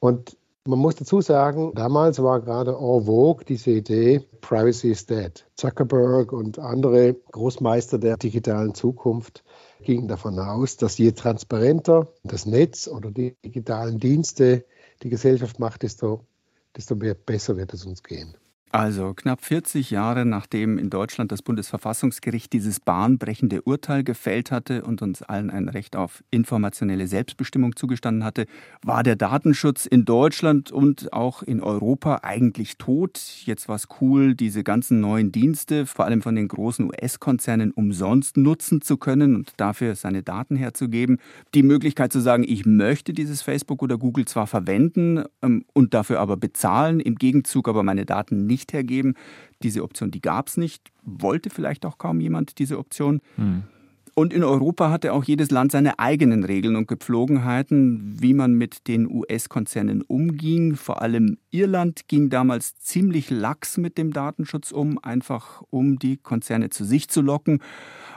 [0.00, 5.46] Und man muss dazu sagen, damals war gerade en vogue diese Idee, Privacy is dead.
[5.54, 9.44] Zuckerberg und andere Großmeister der digitalen Zukunft
[9.82, 14.64] gingen davon aus, dass je transparenter das Netz oder die digitalen Dienste
[15.02, 16.24] die Gesellschaft macht, desto,
[16.76, 18.36] desto besser wird es uns gehen.
[18.72, 25.02] Also knapp 40 Jahre nachdem in Deutschland das Bundesverfassungsgericht dieses bahnbrechende Urteil gefällt hatte und
[25.02, 28.46] uns allen ein Recht auf informationelle Selbstbestimmung zugestanden hatte,
[28.82, 33.20] war der Datenschutz in Deutschland und auch in Europa eigentlich tot.
[33.44, 38.36] Jetzt war es cool, diese ganzen neuen Dienste, vor allem von den großen US-Konzernen, umsonst
[38.36, 41.18] nutzen zu können und dafür seine Daten herzugeben.
[41.54, 46.18] Die Möglichkeit zu sagen, ich möchte dieses Facebook oder Google zwar verwenden ähm, und dafür
[46.18, 49.14] aber bezahlen, im Gegenzug aber meine Daten nicht nicht hergeben.
[49.62, 53.20] Diese Option, die gab es nicht, wollte vielleicht auch kaum jemand diese Option.
[53.36, 53.64] Hm.
[54.18, 58.88] Und in Europa hatte auch jedes Land seine eigenen Regeln und Gepflogenheiten, wie man mit
[58.88, 60.74] den US-Konzernen umging.
[60.74, 66.70] Vor allem Irland ging damals ziemlich lax mit dem Datenschutz um, einfach um die Konzerne
[66.70, 67.60] zu sich zu locken.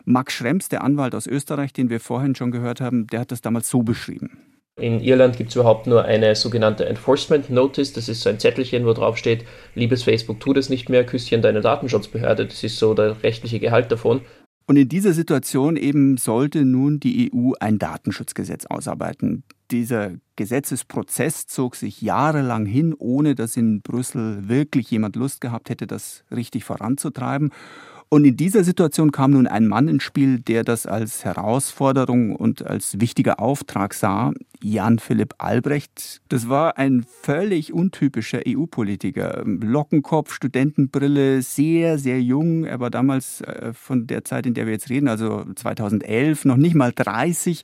[0.05, 3.41] Max Schrems, der Anwalt aus Österreich, den wir vorhin schon gehört haben, der hat das
[3.41, 4.37] damals so beschrieben.
[4.79, 7.93] In Irland gibt es überhaupt nur eine sogenannte Enforcement Notice.
[7.93, 11.41] Das ist so ein Zettelchen, wo drauf steht, liebes Facebook, tu das nicht mehr, Küsschen
[11.41, 12.45] deine Datenschutzbehörde.
[12.45, 14.21] Das ist so der rechtliche Gehalt davon.
[14.69, 19.43] Und in dieser Situation eben sollte nun die EU ein Datenschutzgesetz ausarbeiten.
[19.71, 25.87] Dieser Gesetzesprozess zog sich jahrelang hin, ohne dass in Brüssel wirklich jemand Lust gehabt hätte,
[25.87, 27.51] das richtig voranzutreiben.
[28.11, 32.65] Und in dieser Situation kam nun ein Mann ins Spiel, der das als Herausforderung und
[32.65, 36.19] als wichtiger Auftrag sah, Jan Philipp Albrecht.
[36.27, 39.43] Das war ein völlig untypischer EU-Politiker.
[39.45, 42.63] Lockenkopf, Studentenbrille, sehr, sehr jung.
[42.63, 46.57] Er war damals äh, von der Zeit, in der wir jetzt reden, also 2011, noch
[46.57, 47.63] nicht mal 30.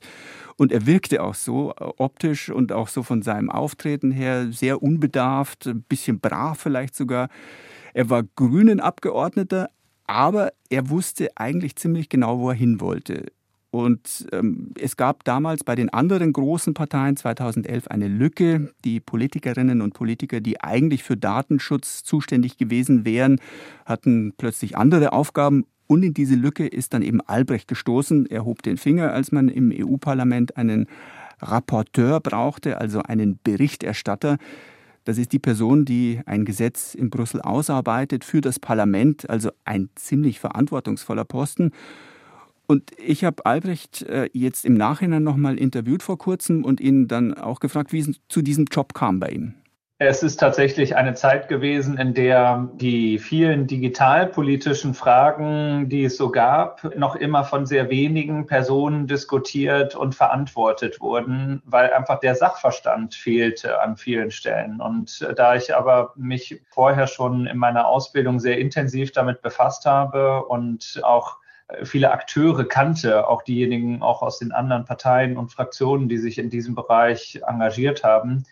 [0.56, 4.80] Und er wirkte auch so äh, optisch und auch so von seinem Auftreten her sehr
[4.80, 7.30] unbedarft, ein bisschen brav vielleicht sogar.
[7.94, 9.70] Er war Grünen Abgeordneter,
[10.06, 13.26] aber er wusste eigentlich ziemlich genau, wo er hin wollte.
[13.70, 18.72] Und ähm, es gab damals bei den anderen großen Parteien 2011 eine Lücke.
[18.84, 23.38] Die Politikerinnen und Politiker, die eigentlich für Datenschutz zuständig gewesen wären,
[23.84, 25.66] hatten plötzlich andere Aufgaben.
[25.88, 28.26] Und in diese Lücke ist dann eben Albrecht gestoßen.
[28.26, 30.86] Er hob den Finger, als man im EU-Parlament einen
[31.40, 34.38] Rapporteur brauchte, also einen Berichterstatter.
[35.06, 39.88] Das ist die Person, die ein Gesetz in Brüssel ausarbeitet für das Parlament, also ein
[39.94, 41.70] ziemlich verantwortungsvoller Posten.
[42.66, 47.34] Und ich habe Albrecht äh, jetzt im Nachhinein nochmal interviewt vor kurzem und ihn dann
[47.34, 49.54] auch gefragt, wie es zu diesem Job kam bei ihm.
[49.98, 56.30] Es ist tatsächlich eine Zeit gewesen, in der die vielen digitalpolitischen Fragen, die es so
[56.30, 63.14] gab, noch immer von sehr wenigen Personen diskutiert und verantwortet wurden, weil einfach der Sachverstand
[63.14, 64.82] fehlte an vielen Stellen.
[64.82, 70.44] Und da ich aber mich vorher schon in meiner Ausbildung sehr intensiv damit befasst habe
[70.44, 71.38] und auch
[71.84, 76.50] viele Akteure kannte, auch diejenigen auch aus den anderen Parteien und Fraktionen, die sich in
[76.50, 78.44] diesem Bereich engagiert haben,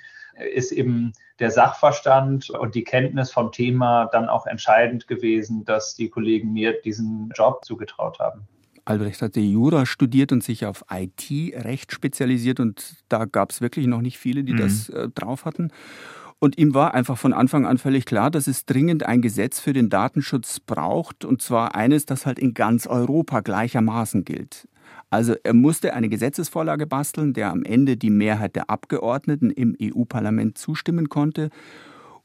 [0.55, 6.09] ist eben der Sachverstand und die Kenntnis vom Thema dann auch entscheidend gewesen, dass die
[6.09, 8.47] Kollegen mir diesen Job zugetraut haben.
[8.85, 14.03] Albrecht hatte Jura studiert und sich auf IT-Recht spezialisiert und da gab es wirklich noch
[14.03, 14.59] nicht viele, die mhm.
[14.59, 15.71] das äh, drauf hatten.
[16.39, 19.73] Und ihm war einfach von Anfang an völlig klar, dass es dringend ein Gesetz für
[19.73, 24.69] den Datenschutz braucht, und zwar eines, das halt in ganz Europa gleichermaßen gilt.
[25.11, 30.59] Also er musste eine Gesetzesvorlage basteln, der am Ende die Mehrheit der Abgeordneten im EU-Parlament
[30.59, 31.51] zustimmen konnte.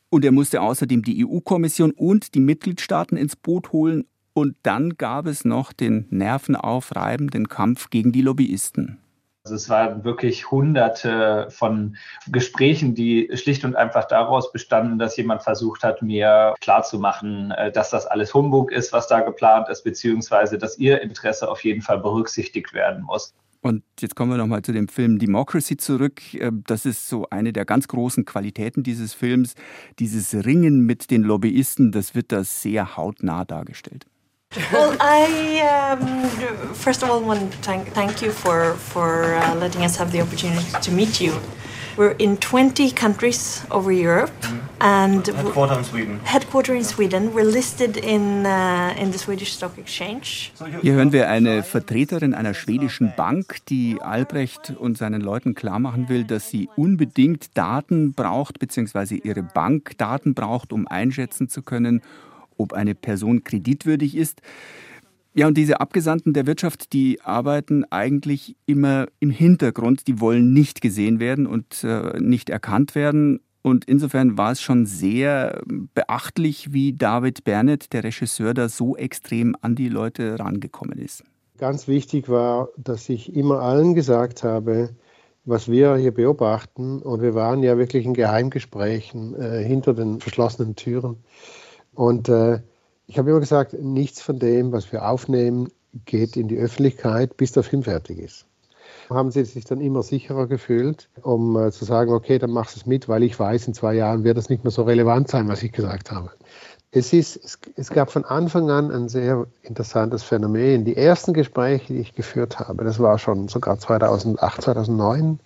[0.09, 4.05] Und er musste außerdem die EU-Kommission und die Mitgliedstaaten ins Boot holen.
[4.33, 8.99] Und dann gab es noch den nervenaufreibenden Kampf gegen die Lobbyisten.
[9.49, 15.41] Also es waren wirklich hunderte von Gesprächen, die schlicht und einfach daraus bestanden, dass jemand
[15.41, 20.59] versucht hat, mir klarzumachen, äh, dass das alles Humbug ist, was da geplant ist, beziehungsweise
[20.59, 23.33] dass ihr Interesse auf jeden Fall berücksichtigt werden muss.
[23.61, 26.21] Und jetzt kommen wir nochmal zu dem Film Democracy zurück.
[26.35, 29.55] Äh, das ist so eine der ganz großen Qualitäten dieses Films.
[29.97, 34.05] Dieses Ringen mit den Lobbyisten, das wird da sehr hautnah dargestellt.
[34.71, 39.83] Well, I um, first of all want to thank, thank you for for uh, letting
[39.83, 41.39] us have the opportunity to meet you.
[41.97, 44.31] We're in 20 countries over Europe,
[44.79, 46.19] and Headquarter in Sweden.
[46.23, 47.33] headquarter in Sweden.
[47.35, 50.51] We're listed in uh, in the Swedish Stock Exchange.
[50.81, 56.23] Hier hören wir eine Vertreterin einer schwedischen Bank, die Albrecht und seinen Leuten klarmachen will,
[56.23, 62.01] dass sie unbedingt Daten braucht, beziehungsweise ihre Bank Daten braucht, um einschätzen zu können,
[62.59, 64.41] ob eine Person kreditwürdig ist.
[65.33, 70.07] Ja, und diese Abgesandten der Wirtschaft, die arbeiten eigentlich immer im Hintergrund.
[70.07, 73.39] Die wollen nicht gesehen werden und äh, nicht erkannt werden.
[73.61, 75.61] Und insofern war es schon sehr
[75.93, 81.23] beachtlich, wie David Bernett, der Regisseur, da so extrem an die Leute rangekommen ist.
[81.57, 84.95] Ganz wichtig war, dass ich immer allen gesagt habe,
[85.45, 87.01] was wir hier beobachten.
[87.01, 91.17] Und wir waren ja wirklich in Geheimgesprächen äh, hinter den verschlossenen Türen.
[91.93, 92.61] Und äh,
[93.07, 95.69] ich habe immer gesagt, nichts von dem, was wir aufnehmen,
[96.05, 98.45] geht in die Öffentlichkeit, bis der Film fertig ist.
[99.09, 102.81] Haben sie sich dann immer sicherer gefühlt, um äh, zu sagen, okay, dann machst du
[102.81, 105.47] es mit, weil ich weiß, in zwei Jahren wird das nicht mehr so relevant sein,
[105.47, 106.31] was ich gesagt habe.
[106.91, 110.85] Es, ist, es, es gab von Anfang an ein sehr interessantes Phänomen.
[110.85, 115.39] Die ersten Gespräche, die ich geführt habe, das war schon sogar 2008, 2009,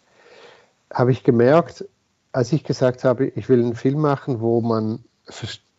[0.93, 1.86] habe ich gemerkt,
[2.32, 5.03] als ich gesagt habe, ich will einen Film machen, wo man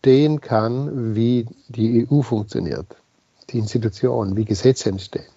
[0.05, 2.87] verstehen kann, wie die EU funktioniert,
[3.49, 5.33] die Institutionen, wie Gesetze entstehen.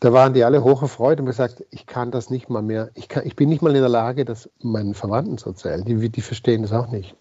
[0.00, 3.08] Da waren die alle hoch erfreut und gesagt, ich kann das nicht mal mehr, ich,
[3.08, 5.84] kann, ich bin nicht mal in der Lage, das meinen Verwandten zu erzählen.
[5.84, 7.14] Die, die verstehen das auch nicht.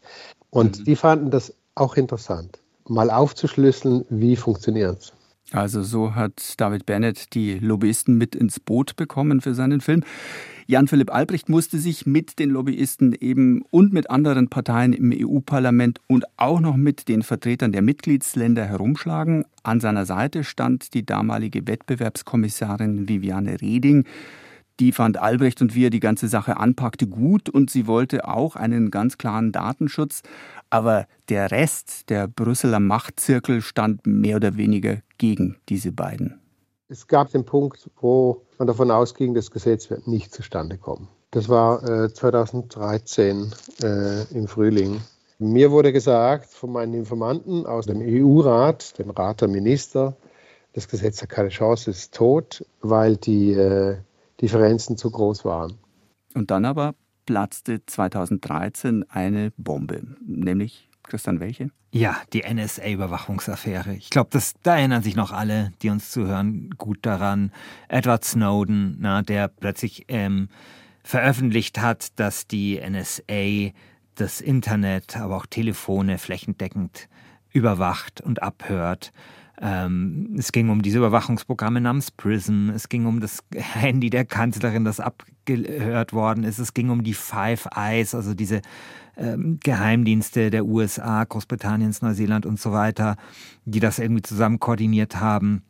[0.51, 0.83] Und mhm.
[0.85, 5.13] die fanden das auch interessant, mal aufzuschlüsseln, wie funktioniert es.
[5.51, 10.05] Also so hat David Bennett die Lobbyisten mit ins Boot bekommen für seinen Film.
[10.67, 16.25] Jan-Philipp Albrecht musste sich mit den Lobbyisten eben und mit anderen Parteien im EU-Parlament und
[16.37, 19.45] auch noch mit den Vertretern der Mitgliedsländer herumschlagen.
[19.63, 24.05] An seiner Seite stand die damalige Wettbewerbskommissarin Viviane Reding.
[24.79, 28.55] Die fand Albrecht und wie er die ganze Sache anpackte gut und sie wollte auch
[28.55, 30.23] einen ganz klaren Datenschutz.
[30.69, 36.40] Aber der Rest der Brüsseler Machtzirkel stand mehr oder weniger gegen diese beiden.
[36.91, 41.07] Es gab den Punkt, wo man davon ausging, das Gesetz wird nicht zustande kommen.
[41.31, 43.49] Das war äh, 2013
[43.81, 44.99] äh, im Frühling.
[45.39, 50.17] Mir wurde gesagt von meinen Informanten aus dem EU-Rat, dem Rat der Minister,
[50.73, 53.95] das Gesetz hat keine Chance, es ist tot, weil die äh,
[54.41, 55.77] Differenzen zu groß waren.
[56.35, 61.71] Und dann aber platzte 2013 eine Bombe, nämlich Christian, welche?
[61.91, 63.93] Ja, die NSA-Überwachungsaffäre.
[63.95, 67.51] Ich glaube, da erinnern sich noch alle, die uns zuhören, gut daran.
[67.89, 70.47] Edward Snowden, na, der plötzlich ähm,
[71.03, 73.73] veröffentlicht hat, dass die NSA
[74.15, 77.09] das Internet, aber auch Telefone flächendeckend
[77.51, 79.11] überwacht und abhört.
[79.59, 82.69] Ähm, es ging um diese Überwachungsprogramme namens PRISM.
[82.69, 86.57] Es ging um das Handy der Kanzlerin, das abgehört worden ist.
[86.57, 88.61] Es ging um die Five Eyes, also diese
[89.17, 93.15] ähm, Geheimdienste der USA, Großbritanniens, Neuseeland und so weiter,
[93.65, 95.63] die das irgendwie zusammen koordiniert haben.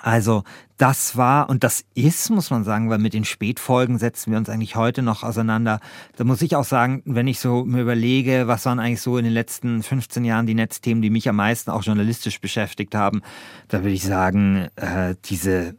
[0.00, 0.44] Also
[0.76, 4.48] das war und das ist, muss man sagen, weil mit den Spätfolgen setzen wir uns
[4.48, 5.80] eigentlich heute noch auseinander.
[6.16, 9.24] Da muss ich auch sagen, wenn ich so mir überlege, was waren eigentlich so in
[9.24, 13.22] den letzten 15 Jahren die Netzthemen, die mich am meisten auch journalistisch beschäftigt haben,
[13.66, 15.74] da würde ich sagen, äh, diese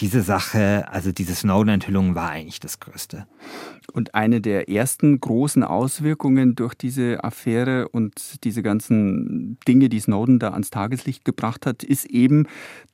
[0.00, 3.26] diese Sache, also diese Snowden-Enthüllung war eigentlich das Größte.
[3.92, 10.38] Und eine der ersten großen Auswirkungen durch diese Affäre und diese ganzen Dinge, die Snowden
[10.38, 12.46] da ans Tageslicht gebracht hat, ist eben,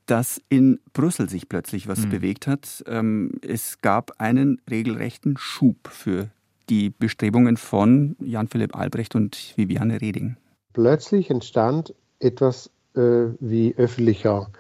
[0.06, 2.10] dass in Brüssel sich plötzlich was mhm.
[2.10, 2.82] bewegt hat.
[2.86, 6.30] Ähm, es gab einen regelrechten Schub für
[6.68, 10.36] die Bestrebungen von Jan-Philipp Albrecht und Viviane Reding.
[10.72, 14.50] Plötzlich entstand etwas äh, wie öffentlicher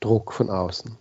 [0.00, 0.98] Druck von außen.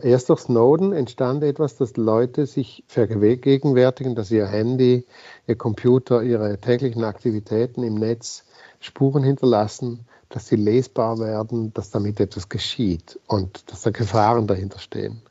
[0.00, 5.04] Erst durch Snowden entstand etwas, dass Leute sich vergegenwärtigen, dass ihr Handy,
[5.46, 8.44] ihr Computer, ihre täglichen Aktivitäten im Netz
[8.80, 14.78] Spuren hinterlassen, dass sie lesbar werden, dass damit etwas geschieht und dass da Gefahren dahinter
[14.78, 15.22] stehen.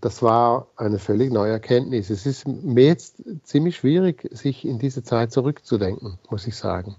[0.00, 2.10] Das war eine völlig neue Erkenntnis.
[2.10, 6.96] Es ist mir jetzt ziemlich schwierig, sich in diese Zeit zurückzudenken, muss ich sagen.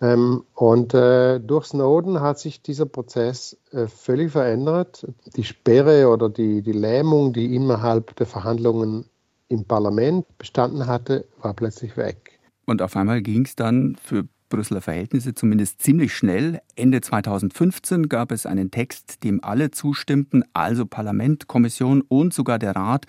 [0.00, 5.06] Ähm, und äh, durch Snowden hat sich dieser Prozess äh, völlig verändert.
[5.36, 9.06] Die Sperre oder die, die Lähmung, die innerhalb der Verhandlungen
[9.48, 12.38] im Parlament bestanden hatte, war plötzlich weg.
[12.66, 16.60] Und auf einmal ging es dann für Brüsseler Verhältnisse zumindest ziemlich schnell.
[16.76, 22.76] Ende 2015 gab es einen Text, dem alle zustimmten, also Parlament, Kommission und sogar der
[22.76, 23.06] Rat,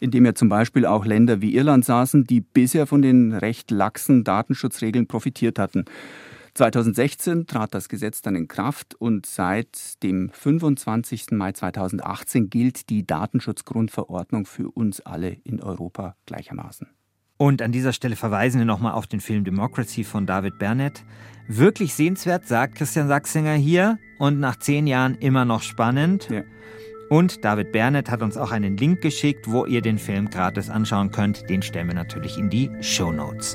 [0.00, 3.70] in dem ja zum Beispiel auch Länder wie Irland saßen, die bisher von den recht
[3.70, 5.84] laxen Datenschutzregeln profitiert hatten.
[6.58, 11.26] 2016 trat das Gesetz dann in Kraft und seit dem 25.
[11.30, 16.88] Mai 2018 gilt die Datenschutzgrundverordnung für uns alle in Europa gleichermaßen.
[17.36, 21.04] Und an dieser Stelle verweisen wir nochmal auf den Film Democracy von David Bernett.
[21.46, 26.28] Wirklich sehenswert, sagt Christian Sachsinger hier und nach zehn Jahren immer noch spannend.
[26.28, 26.42] Ja.
[27.08, 31.12] Und David Bernett hat uns auch einen Link geschickt, wo ihr den Film gratis anschauen
[31.12, 31.48] könnt.
[31.48, 33.54] Den stellen wir natürlich in die Show Notes.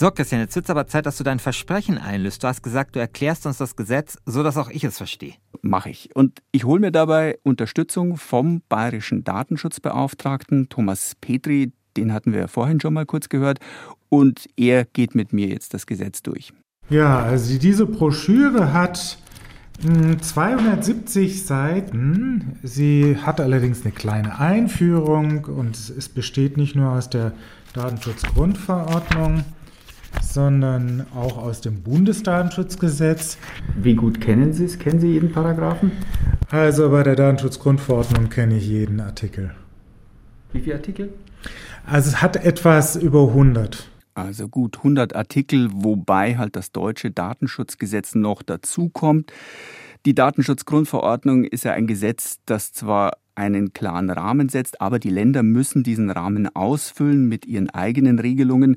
[0.00, 2.42] So, Christian, jetzt wird es aber Zeit, dass du dein Versprechen einlöst.
[2.42, 5.34] Du hast gesagt, du erklärst uns das Gesetz, so dass auch ich es verstehe.
[5.60, 6.08] Mache ich.
[6.16, 11.74] Und ich hole mir dabei Unterstützung vom bayerischen Datenschutzbeauftragten Thomas Petri.
[11.98, 13.58] Den hatten wir vorhin schon mal kurz gehört.
[14.08, 16.54] Und er geht mit mir jetzt das Gesetz durch.
[16.88, 19.18] Ja, also diese Broschüre hat
[19.82, 22.58] 270 hm, Seiten.
[22.62, 27.32] Sie hat allerdings eine kleine Einführung und es besteht nicht nur aus der
[27.74, 29.44] Datenschutzgrundverordnung,
[30.22, 33.38] sondern auch aus dem Bundesdatenschutzgesetz.
[33.76, 34.78] Wie gut kennen Sie es?
[34.78, 35.92] Kennen Sie jeden Paragraphen?
[36.50, 39.52] Also bei der Datenschutzgrundverordnung kenne ich jeden Artikel.
[40.52, 41.12] Wie viele Artikel?
[41.86, 43.88] Also es hat etwas über 100.
[44.14, 49.32] Also gut 100 Artikel, wobei halt das deutsche Datenschutzgesetz noch dazukommt.
[50.06, 55.42] Die Datenschutzgrundverordnung ist ja ein Gesetz, das zwar einen klaren Rahmen setzt, aber die Länder
[55.42, 58.76] müssen diesen Rahmen ausfüllen mit ihren eigenen Regelungen.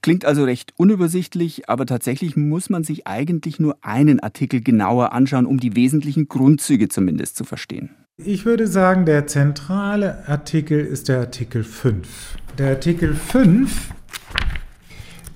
[0.00, 5.46] Klingt also recht unübersichtlich, aber tatsächlich muss man sich eigentlich nur einen Artikel genauer anschauen,
[5.46, 7.90] um die wesentlichen Grundzüge zumindest zu verstehen.
[8.16, 12.36] Ich würde sagen, der zentrale Artikel ist der Artikel 5.
[12.58, 13.92] Der Artikel 5,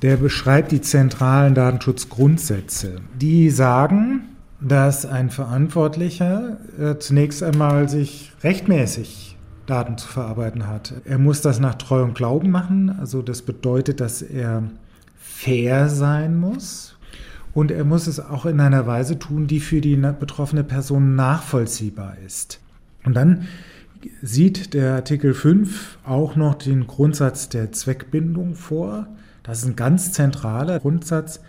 [0.03, 2.97] der beschreibt die zentralen Datenschutzgrundsätze.
[3.21, 4.23] Die sagen,
[4.61, 9.32] dass ein Verantwortlicher äh, zunächst einmal sich rechtmäßig
[9.67, 10.95] Daten zu verarbeiten hat.
[11.05, 14.65] Er muss das nach Treu und Glauben machen, also das bedeutet, dass er
[15.19, 16.97] fair sein muss
[17.55, 22.17] und er muss es auch in einer Weise tun, die für die betroffene Person nachvollziehbar
[22.25, 22.61] ist.
[23.05, 23.47] Und dann
[24.23, 29.07] sieht der Artikel 5 auch noch den Grundsatz der Zweckbindung vor.
[29.43, 31.41] Das ist ein ganz zentraler Grundsatz,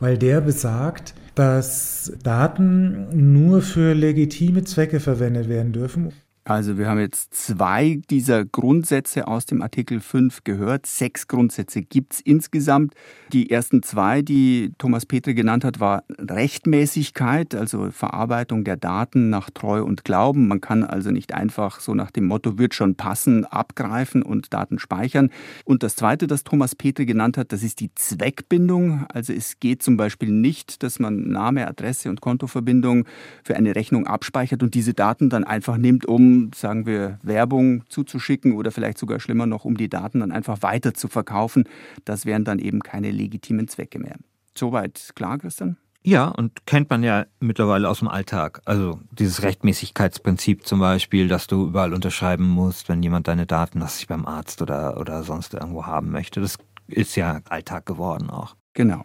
[0.00, 6.12] weil der besagt, dass Daten nur für legitime Zwecke verwendet werden dürfen.
[6.48, 10.86] Also wir haben jetzt zwei dieser Grundsätze aus dem Artikel 5 gehört.
[10.86, 12.94] Sechs Grundsätze gibt es insgesamt.
[13.32, 19.50] Die ersten zwei, die Thomas Petri genannt hat, war Rechtmäßigkeit, also Verarbeitung der Daten nach
[19.50, 20.46] Treu und Glauben.
[20.46, 24.78] Man kann also nicht einfach so nach dem Motto wird schon passen, abgreifen und Daten
[24.78, 25.30] speichern.
[25.64, 29.04] Und das zweite, das Thomas Petri genannt hat, das ist die Zweckbindung.
[29.08, 33.04] Also es geht zum Beispiel nicht, dass man Name, Adresse und Kontoverbindung
[33.42, 38.52] für eine Rechnung abspeichert und diese Daten dann einfach nimmt, um sagen wir, Werbung zuzuschicken
[38.52, 41.64] oder vielleicht sogar schlimmer noch, um die Daten dann einfach weiter zu verkaufen.
[42.04, 44.16] Das wären dann eben keine legitimen Zwecke mehr.
[44.54, 45.76] Soweit klar, Christian?
[46.02, 48.60] Ja, und kennt man ja mittlerweile aus dem Alltag.
[48.64, 53.98] Also dieses Rechtmäßigkeitsprinzip zum Beispiel, dass du überall unterschreiben musst, wenn jemand deine Daten, was
[53.98, 56.40] ich beim Arzt oder, oder sonst irgendwo haben möchte.
[56.40, 58.54] Das ist ja Alltag geworden auch.
[58.74, 59.02] Genau.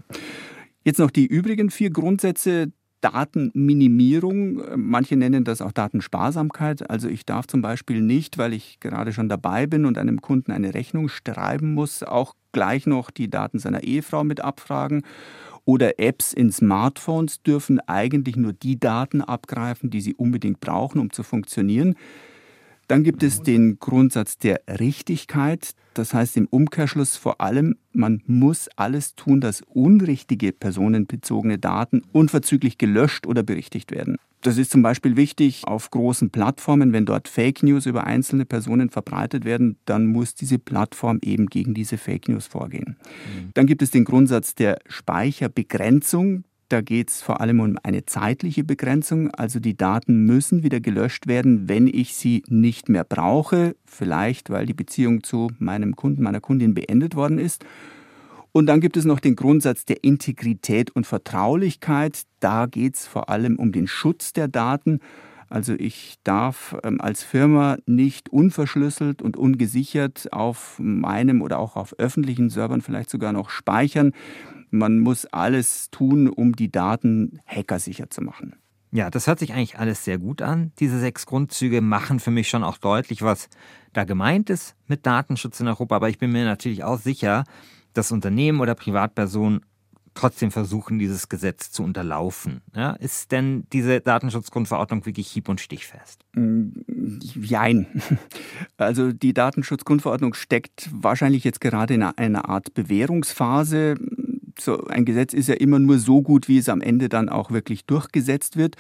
[0.84, 2.72] Jetzt noch die übrigen vier Grundsätze
[3.02, 4.62] Datenminimierung.
[4.76, 6.90] Manche nennen das auch Datensparsamkeit.
[6.90, 10.52] Also ich darf zum Beispiel nicht, weil ich gerade schon dabei bin und einem Kunden
[10.52, 15.04] eine Rechnung schreiben muss, auch gleich noch die Daten seiner Ehefrau mit abfragen.
[15.66, 21.12] Oder Apps in Smartphones dürfen eigentlich nur die Daten abgreifen, die sie unbedingt brauchen, um
[21.12, 21.96] zu funktionieren.
[22.88, 25.76] Dann gibt es den Grundsatz der Richtigkeit.
[25.94, 32.78] Das heißt im Umkehrschluss vor allem, man muss alles tun, dass unrichtige personenbezogene Daten unverzüglich
[32.78, 34.18] gelöscht oder berichtigt werden.
[34.42, 38.90] Das ist zum Beispiel wichtig auf großen Plattformen, wenn dort Fake News über einzelne Personen
[38.90, 42.98] verbreitet werden, dann muss diese Plattform eben gegen diese Fake News vorgehen.
[42.98, 43.52] Mhm.
[43.54, 46.44] Dann gibt es den Grundsatz der Speicherbegrenzung.
[46.72, 49.30] Da geht es vor allem um eine zeitliche Begrenzung.
[49.32, 53.76] Also die Daten müssen wieder gelöscht werden, wenn ich sie nicht mehr brauche.
[53.84, 57.66] Vielleicht, weil die Beziehung zu meinem Kunden, meiner Kundin beendet worden ist.
[58.54, 62.22] Und dann gibt es noch den Grundsatz der Integrität und Vertraulichkeit.
[62.40, 65.02] Da geht es vor allem um den Schutz der Daten.
[65.50, 72.00] Also ich darf ähm, als Firma nicht unverschlüsselt und ungesichert auf meinem oder auch auf
[72.00, 74.14] öffentlichen Servern vielleicht sogar noch speichern.
[74.72, 78.56] Man muss alles tun, um die Daten hackersicher zu machen.
[78.94, 80.72] Ja, das hört sich eigentlich alles sehr gut an.
[80.80, 83.50] Diese sechs Grundzüge machen für mich schon auch deutlich, was
[83.94, 85.96] da gemeint ist mit Datenschutz in Europa.
[85.96, 87.46] Aber ich bin mir natürlich auch sicher,
[87.94, 89.62] dass Unternehmen oder Privatpersonen
[90.14, 92.62] trotzdem versuchen, dieses Gesetz zu unterlaufen.
[92.76, 96.26] Ja, ist denn diese Datenschutzgrundverordnung wirklich hieb- und stichfest?
[96.34, 96.70] Mm,
[97.20, 97.88] jein.
[98.78, 103.96] Also die Datenschutzgrundverordnung steckt wahrscheinlich jetzt gerade in einer Art Bewährungsphase.
[104.64, 107.52] So ein Gesetz ist ja immer nur so gut, wie es am Ende dann auch
[107.52, 108.76] wirklich durchgesetzt wird.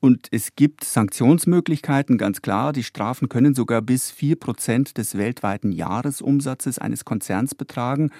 [0.00, 2.72] Und es gibt Sanktionsmöglichkeiten, ganz klar.
[2.72, 8.10] Die Strafen können sogar bis vier Prozent des weltweiten Jahresumsatzes eines Konzerns betragen.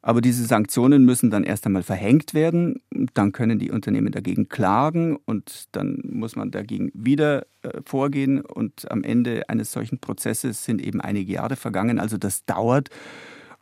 [0.00, 2.82] Aber diese Sanktionen müssen dann erst einmal verhängt werden.
[3.14, 8.42] Dann können die Unternehmen dagegen klagen und dann muss man dagegen wieder äh, vorgehen.
[8.42, 11.98] Und am Ende eines solchen Prozesses sind eben einige Jahre vergangen.
[11.98, 12.90] Also das dauert.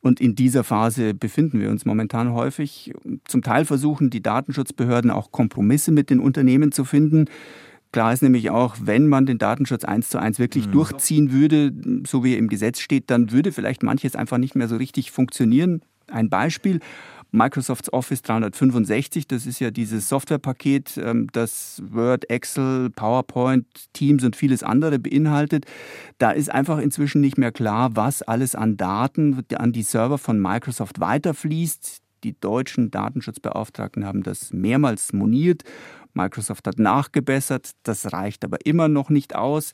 [0.02, 2.92] Und in dieser Phase befinden wir uns momentan häufig.
[3.24, 7.26] Zum Teil versuchen die Datenschutzbehörden auch Kompromisse mit den Unternehmen zu finden.
[7.92, 10.72] Klar ist nämlich auch, wenn man den Datenschutz eins zu eins wirklich mhm.
[10.72, 11.72] durchziehen würde,
[12.06, 15.12] so wie er im Gesetz steht, dann würde vielleicht manches einfach nicht mehr so richtig
[15.12, 15.82] funktionieren.
[16.10, 16.80] Ein Beispiel.
[17.32, 24.36] Microsofts Office 365, das ist ja dieses Softwarepaket, ähm, das Word, Excel, PowerPoint, Teams und
[24.36, 25.64] vieles andere beinhaltet.
[26.18, 30.40] Da ist einfach inzwischen nicht mehr klar, was alles an Daten an die Server von
[30.40, 32.02] Microsoft weiterfließt.
[32.22, 35.62] Die deutschen Datenschutzbeauftragten haben das mehrmals moniert.
[36.12, 39.72] Microsoft hat nachgebessert, das reicht aber immer noch nicht aus.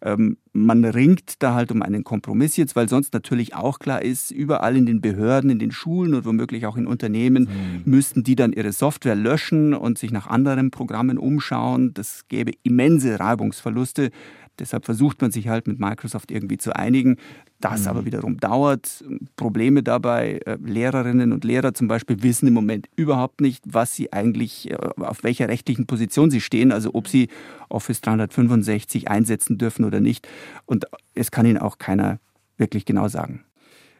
[0.00, 4.30] Ähm, man ringt da halt um einen Kompromiss jetzt, weil sonst natürlich auch klar ist,
[4.30, 7.90] überall in den Behörden, in den Schulen und womöglich auch in Unternehmen mhm.
[7.90, 11.94] müssten die dann ihre Software löschen und sich nach anderen Programmen umschauen.
[11.94, 14.10] Das gäbe immense Reibungsverluste.
[14.58, 17.16] Deshalb versucht man sich halt mit Microsoft irgendwie zu einigen.
[17.60, 17.88] Das mhm.
[17.88, 19.04] aber wiederum dauert.
[19.36, 20.40] Probleme dabei.
[20.46, 24.76] Äh, Lehrerinnen und Lehrer zum Beispiel wissen im Moment überhaupt nicht, was sie eigentlich, äh,
[24.96, 26.72] auf welcher rechtlichen Position sie stehen.
[26.72, 27.28] Also ob sie
[27.68, 30.28] Office 365 einsetzen dürfen oder nicht.
[30.66, 32.20] Und es kann ihnen auch keiner
[32.56, 33.44] wirklich genau sagen.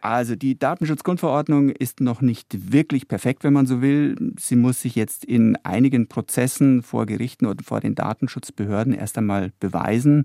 [0.01, 4.17] Also die Datenschutzgrundverordnung ist noch nicht wirklich perfekt, wenn man so will.
[4.39, 9.53] Sie muss sich jetzt in einigen Prozessen vor Gerichten oder vor den Datenschutzbehörden erst einmal
[9.61, 10.25] beweisen.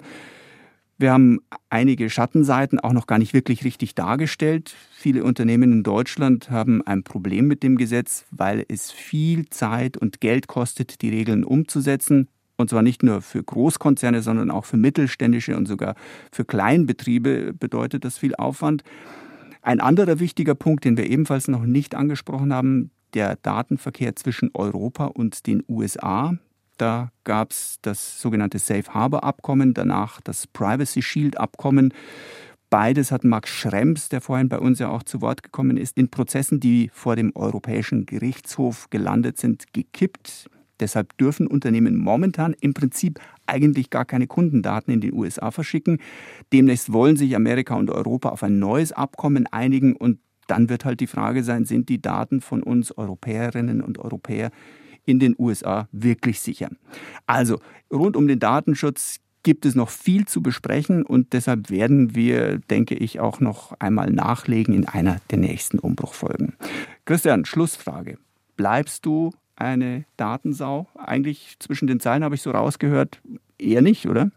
[0.99, 4.75] Wir haben einige Schattenseiten auch noch gar nicht wirklich richtig dargestellt.
[4.95, 10.21] Viele Unternehmen in Deutschland haben ein Problem mit dem Gesetz, weil es viel Zeit und
[10.21, 12.27] Geld kostet, die Regeln umzusetzen.
[12.55, 15.95] Und zwar nicht nur für Großkonzerne, sondern auch für mittelständische und sogar
[16.31, 18.83] für Kleinbetriebe bedeutet das viel Aufwand.
[19.63, 25.05] Ein anderer wichtiger Punkt, den wir ebenfalls noch nicht angesprochen haben, der Datenverkehr zwischen Europa
[25.05, 26.37] und den USA.
[26.77, 31.93] Da gab es das sogenannte Safe Harbor Abkommen, danach das Privacy Shield Abkommen.
[32.69, 36.09] Beides hat Max Schrems, der vorhin bei uns ja auch zu Wort gekommen ist, in
[36.09, 40.49] Prozessen, die vor dem Europäischen Gerichtshof gelandet sind, gekippt.
[40.79, 45.99] Deshalb dürfen Unternehmen momentan im Prinzip eigentlich gar keine Kundendaten in die USA verschicken.
[46.51, 50.99] Demnächst wollen sich Amerika und Europa auf ein neues Abkommen einigen und dann wird halt
[50.99, 54.51] die Frage sein, sind die Daten von uns Europäerinnen und Europäer
[55.05, 56.69] in den USA wirklich sicher?
[57.27, 57.59] Also
[57.91, 62.95] rund um den Datenschutz gibt es noch viel zu besprechen und deshalb werden wir, denke
[62.95, 66.53] ich, auch noch einmal nachlegen in einer der nächsten Umbruchfolgen.
[67.05, 68.17] Christian, Schlussfrage.
[68.55, 70.87] Bleibst du eine Datensau?
[70.95, 73.21] Eigentlich zwischen den Zeilen habe ich so rausgehört,
[73.57, 74.31] eher nicht, oder?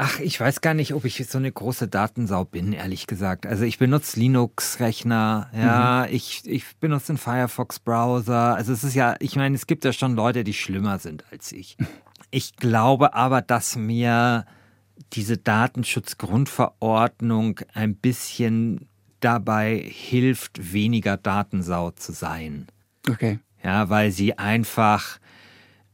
[0.00, 3.46] Ach, ich weiß gar nicht, ob ich so eine große Datensau bin, ehrlich gesagt.
[3.46, 6.14] Also ich benutze Linux-Rechner, ja, mhm.
[6.14, 8.54] ich, ich benutze den Firefox-Browser.
[8.54, 11.50] Also es ist ja, ich meine, es gibt ja schon Leute, die schlimmer sind als
[11.52, 11.76] ich.
[12.30, 14.44] Ich glaube aber, dass mir
[15.14, 18.86] diese Datenschutzgrundverordnung ein bisschen
[19.20, 22.66] dabei hilft, weniger Datensau zu sein.
[23.08, 23.38] Okay.
[23.62, 25.18] Ja, weil sie einfach,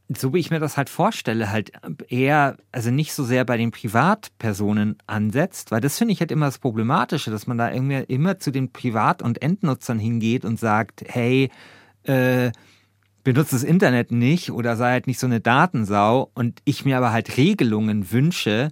[0.09, 1.73] so wie ich mir das halt vorstelle, halt
[2.09, 6.47] eher, also nicht so sehr bei den Privatpersonen ansetzt, weil das finde ich halt immer
[6.47, 11.05] das Problematische, dass man da irgendwie immer zu den Privat- und Endnutzern hingeht und sagt,
[11.09, 11.51] hey,
[12.05, 12.53] äh,
[13.25, 16.31] benutze das Internet nicht oder sei halt nicht so eine Datensau.
[16.35, 18.69] Und ich mir aber halt Regelungen wünsche,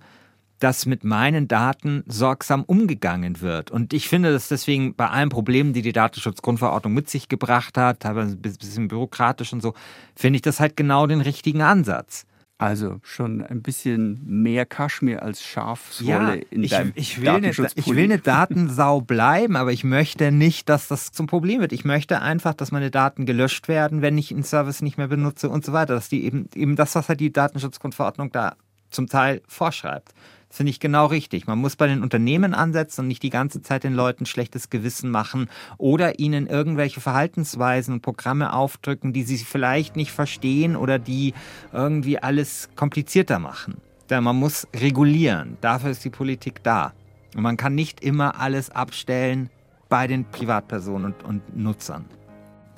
[0.63, 3.71] dass mit meinen Daten sorgsam umgegangen wird.
[3.71, 8.01] Und ich finde, dass deswegen bei allen Problemen, die die Datenschutzgrundverordnung mit sich gebracht hat,
[8.01, 9.75] teilweise ein bisschen bürokratisch und so,
[10.15, 12.27] finde ich das halt genau den richtigen Ansatz.
[12.59, 17.51] Also schon ein bisschen mehr Kaschmir als Schafswolle ja, in ich, deinem ich will, eine,
[17.51, 21.73] ich will eine Datensau bleiben, aber ich möchte nicht, dass das zum Problem wird.
[21.73, 25.51] Ich möchte einfach, dass meine Daten gelöscht werden, wenn ich einen Service nicht mehr benutze
[25.51, 25.95] und so weiter.
[25.95, 28.55] Dass die eben, eben das, was halt die Datenschutzgrundverordnung da
[28.91, 30.15] zum Teil vorschreibt.
[30.53, 31.47] Das finde ich genau richtig.
[31.47, 35.11] Man muss bei den Unternehmen ansetzen und nicht die ganze Zeit den Leuten schlechtes Gewissen
[35.11, 35.49] machen
[35.79, 41.33] oder ihnen irgendwelche Verhaltensweisen und Programme aufdrücken, die sie vielleicht nicht verstehen oder die
[41.73, 43.79] irgendwie alles komplizierter machen.
[44.11, 45.57] Denn man muss regulieren.
[45.63, 46.93] Dafür ist die Politik da.
[47.35, 49.49] Und man kann nicht immer alles abstellen
[49.89, 52.05] bei den Privatpersonen und, und Nutzern.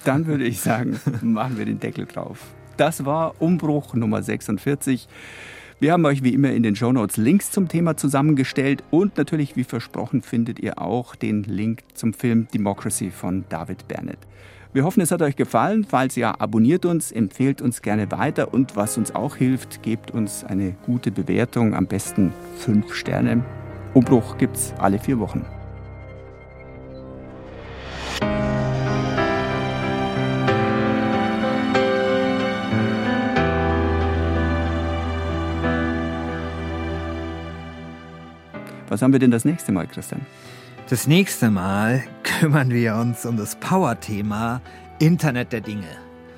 [0.04, 2.38] Dann würde ich sagen, machen wir den Deckel drauf.
[2.76, 5.08] Das war Umbruch Nummer 46.
[5.84, 9.64] Wir haben euch wie immer in den Shownotes Links zum Thema zusammengestellt und natürlich, wie
[9.64, 14.16] versprochen, findet ihr auch den Link zum Film Democracy von David Bernett.
[14.72, 15.84] Wir hoffen, es hat euch gefallen.
[15.86, 20.42] Falls ja, abonniert uns, empfehlt uns gerne weiter und was uns auch hilft, gebt uns
[20.42, 23.44] eine gute Bewertung, am besten fünf Sterne.
[23.92, 25.44] Umbruch gibt's alle vier Wochen.
[38.94, 40.24] Was haben wir denn das nächste Mal, Christian?
[40.88, 44.60] Das nächste Mal kümmern wir uns um das Power-Thema
[45.00, 45.88] Internet der Dinge.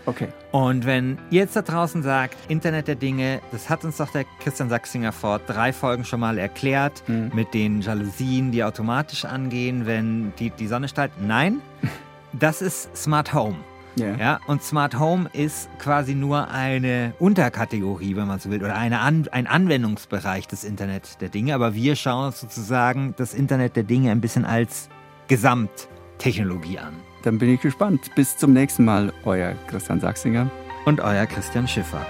[0.06, 0.28] Okay.
[0.52, 4.24] Und wenn ihr jetzt da draußen sagt, Internet der Dinge, das hat uns doch der
[4.40, 7.30] Christian Sachsinger vor drei Folgen schon mal erklärt, mhm.
[7.34, 11.12] mit den Jalousien, die automatisch angehen, wenn die, die Sonne strahlt.
[11.20, 11.60] Nein,
[12.32, 13.56] das ist Smart Home.
[13.98, 14.16] Yeah.
[14.18, 19.00] Ja, und Smart Home ist quasi nur eine Unterkategorie, wenn man so will, oder eine
[19.00, 21.54] An ein Anwendungsbereich des Internet der Dinge.
[21.54, 24.88] Aber wir schauen uns sozusagen das Internet der Dinge ein bisschen als
[25.28, 26.94] Gesamttechnologie an.
[27.22, 28.14] Dann bin ich gespannt.
[28.14, 30.50] Bis zum nächsten Mal, euer Christian Sachsinger
[30.84, 32.04] und euer Christian Schiffer.